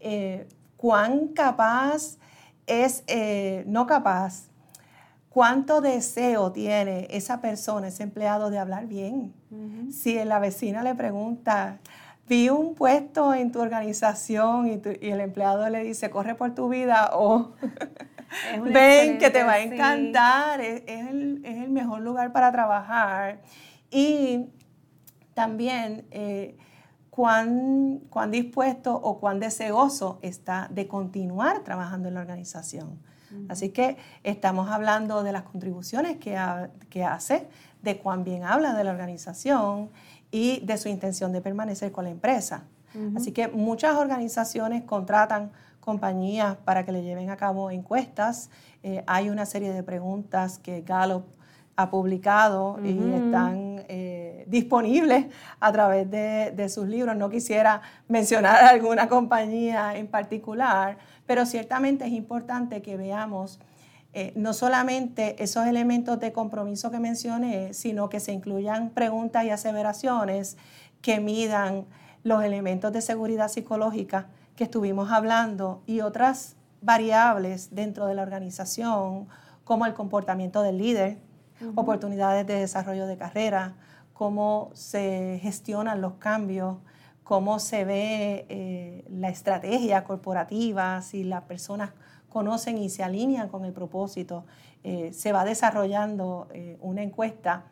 Eh, 0.00 0.46
¿Cuán 0.76 1.28
capaz 1.28 2.18
es, 2.66 3.02
eh, 3.08 3.64
no 3.66 3.86
capaz, 3.86 4.47
¿Cuánto 5.28 5.80
deseo 5.80 6.52
tiene 6.52 7.06
esa 7.10 7.40
persona, 7.40 7.88
ese 7.88 8.02
empleado, 8.02 8.50
de 8.50 8.58
hablar 8.58 8.86
bien? 8.86 9.34
Si 9.92 10.22
la 10.24 10.38
vecina 10.38 10.82
le 10.82 10.94
pregunta, 10.94 11.78
vi 12.28 12.48
un 12.48 12.74
puesto 12.74 13.34
en 13.34 13.52
tu 13.52 13.60
organización 13.60 14.68
y, 14.68 14.80
el 15.08 15.20
empleado 15.20 15.68
le 15.68 15.82
dice, 15.82 16.10
corre 16.10 16.34
por 16.34 16.54
tu 16.54 16.68
vida 16.68 17.10
o 17.12 17.52
ven 18.72 19.18
que 19.18 19.30
te 19.30 19.42
va 19.44 19.52
a 19.52 19.60
encantar, 19.60 20.60
es, 20.60 20.82
el, 20.86 21.68
mejor 21.70 22.00
lugar 22.00 22.32
para 22.32 22.50
trabajar. 22.50 23.40
Y 23.90 24.46
también 25.34 26.06
eh, 26.10 26.56
cuán, 27.10 28.00
cuán 28.10 28.30
dispuesto 28.30 28.94
o 28.94 29.20
cuán 29.20 29.40
deseoso 29.40 30.18
está 30.22 30.68
de 30.70 30.88
continuar 30.88 31.64
trabajando 31.64 32.08
en 32.08 32.14
la 32.14 32.20
organización. 32.20 32.98
Así 33.48 33.70
que 33.70 33.96
estamos 34.22 34.70
hablando 34.70 35.22
de 35.22 35.32
las 35.32 35.42
contribuciones 35.42 36.16
que, 36.16 36.38
que 36.88 37.04
hace, 37.04 37.46
de 37.82 37.98
cuán 37.98 38.24
bien 38.24 38.44
habla 38.44 38.74
de 38.74 38.84
la 38.84 38.90
organización 38.90 39.90
y 40.30 40.60
de 40.60 40.78
su 40.78 40.88
intención 40.88 41.32
de 41.32 41.40
permanecer 41.40 41.92
con 41.92 42.04
la 42.04 42.10
empresa. 42.10 42.64
Así 43.14 43.32
que 43.32 43.48
muchas 43.48 43.96
organizaciones 43.96 44.82
contratan 44.82 45.52
compañías 45.80 46.56
para 46.56 46.84
que 46.84 46.92
le 46.92 47.02
lleven 47.02 47.30
a 47.30 47.36
cabo 47.36 47.70
encuestas. 47.70 48.50
Eh, 48.82 49.04
hay 49.06 49.30
una 49.30 49.46
serie 49.46 49.72
de 49.72 49.82
preguntas 49.82 50.58
que 50.58 50.82
Gallup 50.82 51.24
ha 51.76 51.90
publicado 51.90 52.78
y 52.82 52.90
están 53.14 53.84
eh, 53.88 54.07
disponibles 54.48 55.26
a 55.60 55.72
través 55.72 56.10
de, 56.10 56.52
de, 56.54 56.68
sus 56.68 56.88
libros. 56.88 57.16
No 57.16 57.28
quisiera 57.30 57.82
mencionar 58.08 58.64
alguna 58.64 59.08
compañía 59.08 59.96
en 59.96 60.06
particular, 60.06 60.98
pero 61.26 61.46
ciertamente 61.46 62.06
es 62.06 62.12
importante 62.12 62.82
que 62.82 62.96
veamos 62.96 63.60
eh, 64.14 64.32
no 64.34 64.54
solamente 64.54 65.42
esos 65.42 65.66
elementos 65.66 66.18
de 66.18 66.32
compromiso 66.32 66.90
que 66.90 66.98
mencioné, 66.98 67.74
sino 67.74 68.08
que 68.08 68.20
se 68.20 68.32
incluyan 68.32 68.90
preguntas 68.90 69.44
y 69.44 69.50
aseveraciones 69.50 70.56
que 71.02 71.20
midan 71.20 71.84
los 72.24 72.42
elementos 72.42 72.92
de 72.92 73.02
seguridad 73.02 73.48
psicológica 73.48 74.28
que 74.56 74.64
estuvimos 74.64 75.12
hablando 75.12 75.82
y 75.86 76.00
otras 76.00 76.56
variables 76.80 77.74
dentro 77.74 78.06
de 78.06 78.14
la 78.14 78.22
organización, 78.22 79.28
como 79.64 79.84
el 79.84 79.94
comportamiento 79.94 80.62
del 80.62 80.78
líder, 80.78 81.18
oportunidades 81.74 82.46
de 82.46 82.54
desarrollo 82.54 83.06
de 83.06 83.18
carrera, 83.18 83.74
cómo 84.18 84.72
se 84.74 85.38
gestionan 85.42 86.00
los 86.00 86.14
cambios, 86.14 86.78
cómo 87.22 87.60
se 87.60 87.84
ve 87.84 88.46
eh, 88.48 89.04
la 89.08 89.28
estrategia 89.28 90.02
corporativa, 90.02 91.00
si 91.02 91.22
las 91.22 91.44
personas 91.44 91.92
conocen 92.28 92.78
y 92.78 92.90
se 92.90 93.04
alinean 93.04 93.48
con 93.48 93.64
el 93.64 93.72
propósito. 93.72 94.44
Eh, 94.82 95.12
se 95.12 95.30
va 95.30 95.44
desarrollando 95.44 96.48
eh, 96.52 96.78
una 96.80 97.04
encuesta 97.04 97.66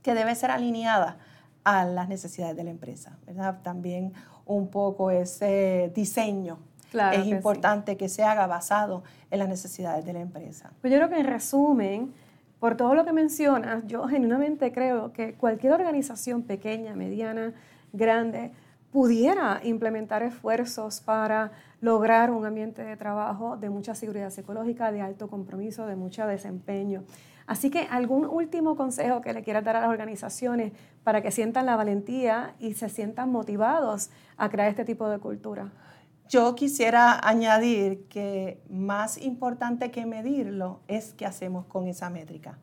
que 0.00 0.14
debe 0.14 0.36
ser 0.36 0.52
alineada 0.52 1.18
a 1.64 1.84
las 1.84 2.08
necesidades 2.08 2.56
de 2.56 2.62
la 2.62 2.70
empresa. 2.70 3.18
¿verdad? 3.26 3.58
También 3.64 4.12
un 4.46 4.68
poco 4.68 5.10
ese 5.10 5.90
diseño 5.92 6.60
es 6.92 7.26
importante 7.26 7.96
que 7.96 8.08
se 8.08 8.22
haga 8.22 8.46
basado 8.46 9.02
en 9.32 9.40
las 9.40 9.48
necesidades 9.48 10.04
de 10.04 10.12
la 10.12 10.20
empresa. 10.20 10.70
Pues 10.80 10.92
yo 10.92 11.00
creo 11.00 11.08
que 11.08 11.18
en 11.18 11.26
resumen, 11.26 12.14
por 12.60 12.76
todo 12.76 12.94
lo 12.94 13.04
que 13.04 13.12
mencionas, 13.12 13.86
yo 13.86 14.06
genuinamente 14.08 14.72
creo 14.72 15.12
que 15.12 15.34
cualquier 15.34 15.72
organización 15.72 16.42
pequeña, 16.42 16.94
mediana, 16.94 17.54
grande, 17.92 18.52
pudiera 18.90 19.60
implementar 19.62 20.22
esfuerzos 20.22 21.00
para 21.00 21.52
lograr 21.80 22.30
un 22.30 22.46
ambiente 22.46 22.82
de 22.82 22.96
trabajo 22.96 23.56
de 23.56 23.70
mucha 23.70 23.94
seguridad 23.94 24.30
psicológica, 24.30 24.90
de 24.90 25.02
alto 25.02 25.28
compromiso, 25.28 25.86
de 25.86 25.94
mucho 25.94 26.26
desempeño. 26.26 27.04
Así 27.46 27.70
que 27.70 27.86
algún 27.90 28.26
último 28.26 28.76
consejo 28.76 29.20
que 29.20 29.32
le 29.32 29.42
quieras 29.42 29.64
dar 29.64 29.76
a 29.76 29.80
las 29.80 29.90
organizaciones 29.90 30.72
para 31.02 31.22
que 31.22 31.30
sientan 31.30 31.64
la 31.64 31.76
valentía 31.76 32.54
y 32.58 32.74
se 32.74 32.88
sientan 32.88 33.30
motivados 33.30 34.10
a 34.36 34.50
crear 34.50 34.68
este 34.68 34.84
tipo 34.84 35.08
de 35.08 35.18
cultura. 35.18 35.70
Yo 36.28 36.54
quisiera 36.54 37.18
añadir 37.26 38.06
que 38.08 38.60
más 38.68 39.16
importante 39.16 39.90
que 39.90 40.04
medirlo 40.04 40.80
es 40.86 41.14
qué 41.14 41.24
hacemos 41.24 41.64
con 41.64 41.88
esa 41.88 42.10
métrica, 42.10 42.58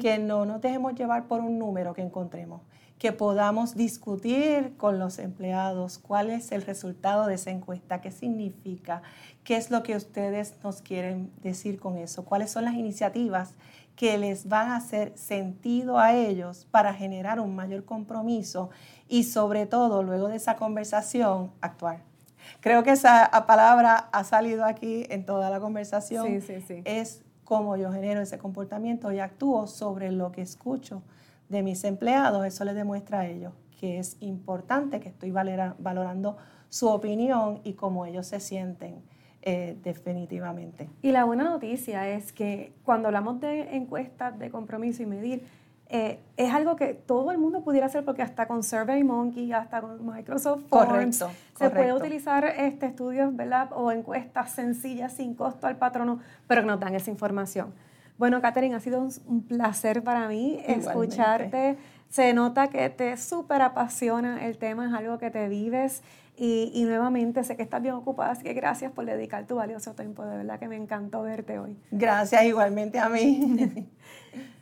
que 0.00 0.18
no 0.18 0.44
nos 0.44 0.60
dejemos 0.60 0.94
llevar 0.94 1.26
por 1.26 1.40
un 1.40 1.58
número 1.58 1.94
que 1.94 2.02
encontremos, 2.02 2.60
que 2.98 3.12
podamos 3.12 3.74
discutir 3.74 4.76
con 4.76 4.98
los 4.98 5.18
empleados 5.18 5.96
cuál 5.96 6.28
es 6.28 6.52
el 6.52 6.60
resultado 6.60 7.26
de 7.26 7.36
esa 7.36 7.50
encuesta, 7.50 8.02
qué 8.02 8.10
significa, 8.10 9.00
qué 9.44 9.56
es 9.56 9.70
lo 9.70 9.82
que 9.82 9.96
ustedes 9.96 10.54
nos 10.62 10.82
quieren 10.82 11.32
decir 11.42 11.80
con 11.80 11.96
eso, 11.96 12.26
cuáles 12.26 12.50
son 12.50 12.66
las 12.66 12.74
iniciativas 12.74 13.54
que 13.96 14.18
les 14.18 14.46
van 14.46 14.68
a 14.68 14.76
hacer 14.76 15.16
sentido 15.16 15.98
a 15.98 16.14
ellos 16.14 16.66
para 16.70 16.92
generar 16.92 17.40
un 17.40 17.56
mayor 17.56 17.86
compromiso 17.86 18.68
y 19.08 19.24
sobre 19.24 19.64
todo 19.64 20.02
luego 20.02 20.28
de 20.28 20.36
esa 20.36 20.56
conversación 20.56 21.50
actuar. 21.62 22.15
Creo 22.60 22.82
que 22.82 22.90
esa 22.90 23.30
palabra 23.46 24.08
ha 24.12 24.24
salido 24.24 24.64
aquí 24.64 25.06
en 25.10 25.24
toda 25.24 25.50
la 25.50 25.60
conversación. 25.60 26.26
Sí, 26.26 26.40
sí, 26.40 26.60
sí. 26.60 26.82
Es 26.84 27.22
cómo 27.44 27.76
yo 27.76 27.92
genero 27.92 28.20
ese 28.20 28.38
comportamiento 28.38 29.12
y 29.12 29.20
actúo 29.20 29.66
sobre 29.66 30.10
lo 30.10 30.32
que 30.32 30.42
escucho 30.42 31.02
de 31.48 31.62
mis 31.62 31.84
empleados, 31.84 32.44
eso 32.44 32.64
les 32.64 32.74
demuestra 32.74 33.20
a 33.20 33.26
ellos 33.26 33.52
que 33.78 33.98
es 33.98 34.16
importante 34.20 35.00
que 35.00 35.08
estoy 35.08 35.30
valorando 35.30 36.36
su 36.68 36.88
opinión 36.88 37.60
y 37.62 37.74
cómo 37.74 38.06
ellos 38.06 38.26
se 38.26 38.40
sienten 38.40 39.02
eh, 39.42 39.76
definitivamente. 39.84 40.88
Y 41.02 41.12
la 41.12 41.24
buena 41.24 41.44
noticia 41.44 42.08
es 42.08 42.32
que 42.32 42.72
cuando 42.84 43.08
hablamos 43.08 43.40
de 43.40 43.76
encuestas 43.76 44.38
de 44.38 44.50
compromiso 44.50 45.02
y 45.02 45.06
medir, 45.06 45.46
eh, 45.88 46.18
es 46.36 46.52
algo 46.52 46.74
que 46.74 46.94
todo 46.94 47.30
el 47.30 47.38
mundo 47.38 47.62
pudiera 47.62 47.86
hacer 47.86 48.04
porque 48.04 48.22
hasta 48.22 48.46
con 48.46 48.64
SurveyMonkey, 48.64 49.52
hasta 49.52 49.80
con 49.80 50.04
Microsoft 50.04 50.62
Forms, 50.68 51.24
se 51.56 51.70
puede 51.70 51.92
utilizar 51.92 52.44
este, 52.44 52.86
estudios 52.86 53.34
¿verdad? 53.36 53.70
o 53.72 53.92
encuestas 53.92 54.50
sencillas 54.50 55.12
sin 55.12 55.34
costo 55.34 55.68
al 55.68 55.76
patrono, 55.76 56.18
pero 56.48 56.62
que 56.62 56.66
nos 56.66 56.80
dan 56.80 56.94
esa 56.94 57.10
información. 57.10 57.72
Bueno, 58.18 58.40
Catherine, 58.40 58.74
ha 58.74 58.80
sido 58.80 59.06
un, 59.26 59.42
placer 59.42 60.02
para 60.02 60.26
mí 60.26 60.58
escucharte. 60.66 61.76
Se 62.08 62.32
nota 62.32 62.68
que 62.68 62.88
te 62.88 63.16
súper 63.16 63.62
apasiona 63.62 64.46
el 64.46 64.58
tema, 64.58 64.86
es 64.86 64.94
algo 64.94 65.18
que 65.18 65.30
te 65.30 65.48
vives 65.48 66.02
y, 66.36 66.70
y, 66.74 66.84
nuevamente 66.84 67.44
sé 67.44 67.56
que 67.56 67.62
estás 67.62 67.82
bien 67.82 67.94
ocupada, 67.94 68.32
así 68.32 68.42
que 68.42 68.54
gracias 68.54 68.92
por 68.92 69.06
dedicar 69.06 69.46
tu 69.46 69.56
valioso 69.56 69.94
tiempo. 69.94 70.24
De 70.24 70.36
verdad 70.36 70.58
que 70.58 70.68
me 70.68 70.76
encantó 70.76 71.22
verte 71.22 71.58
hoy. 71.58 71.76
Gracias 71.90 72.44
igualmente 72.44 72.98
a 72.98 73.08
mí. 73.08 73.88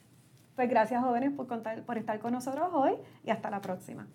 Pues 0.55 0.69
gracias 0.69 1.03
jóvenes 1.03 1.33
por, 1.33 1.47
contar, 1.47 1.83
por 1.83 1.99
estar 1.99 2.19
con 2.21 2.33
nosotros 2.33 2.69
hoy 2.73 2.93
y 3.25 3.31
hasta 3.31 3.51
la 3.51 3.61
próxima. 3.61 4.07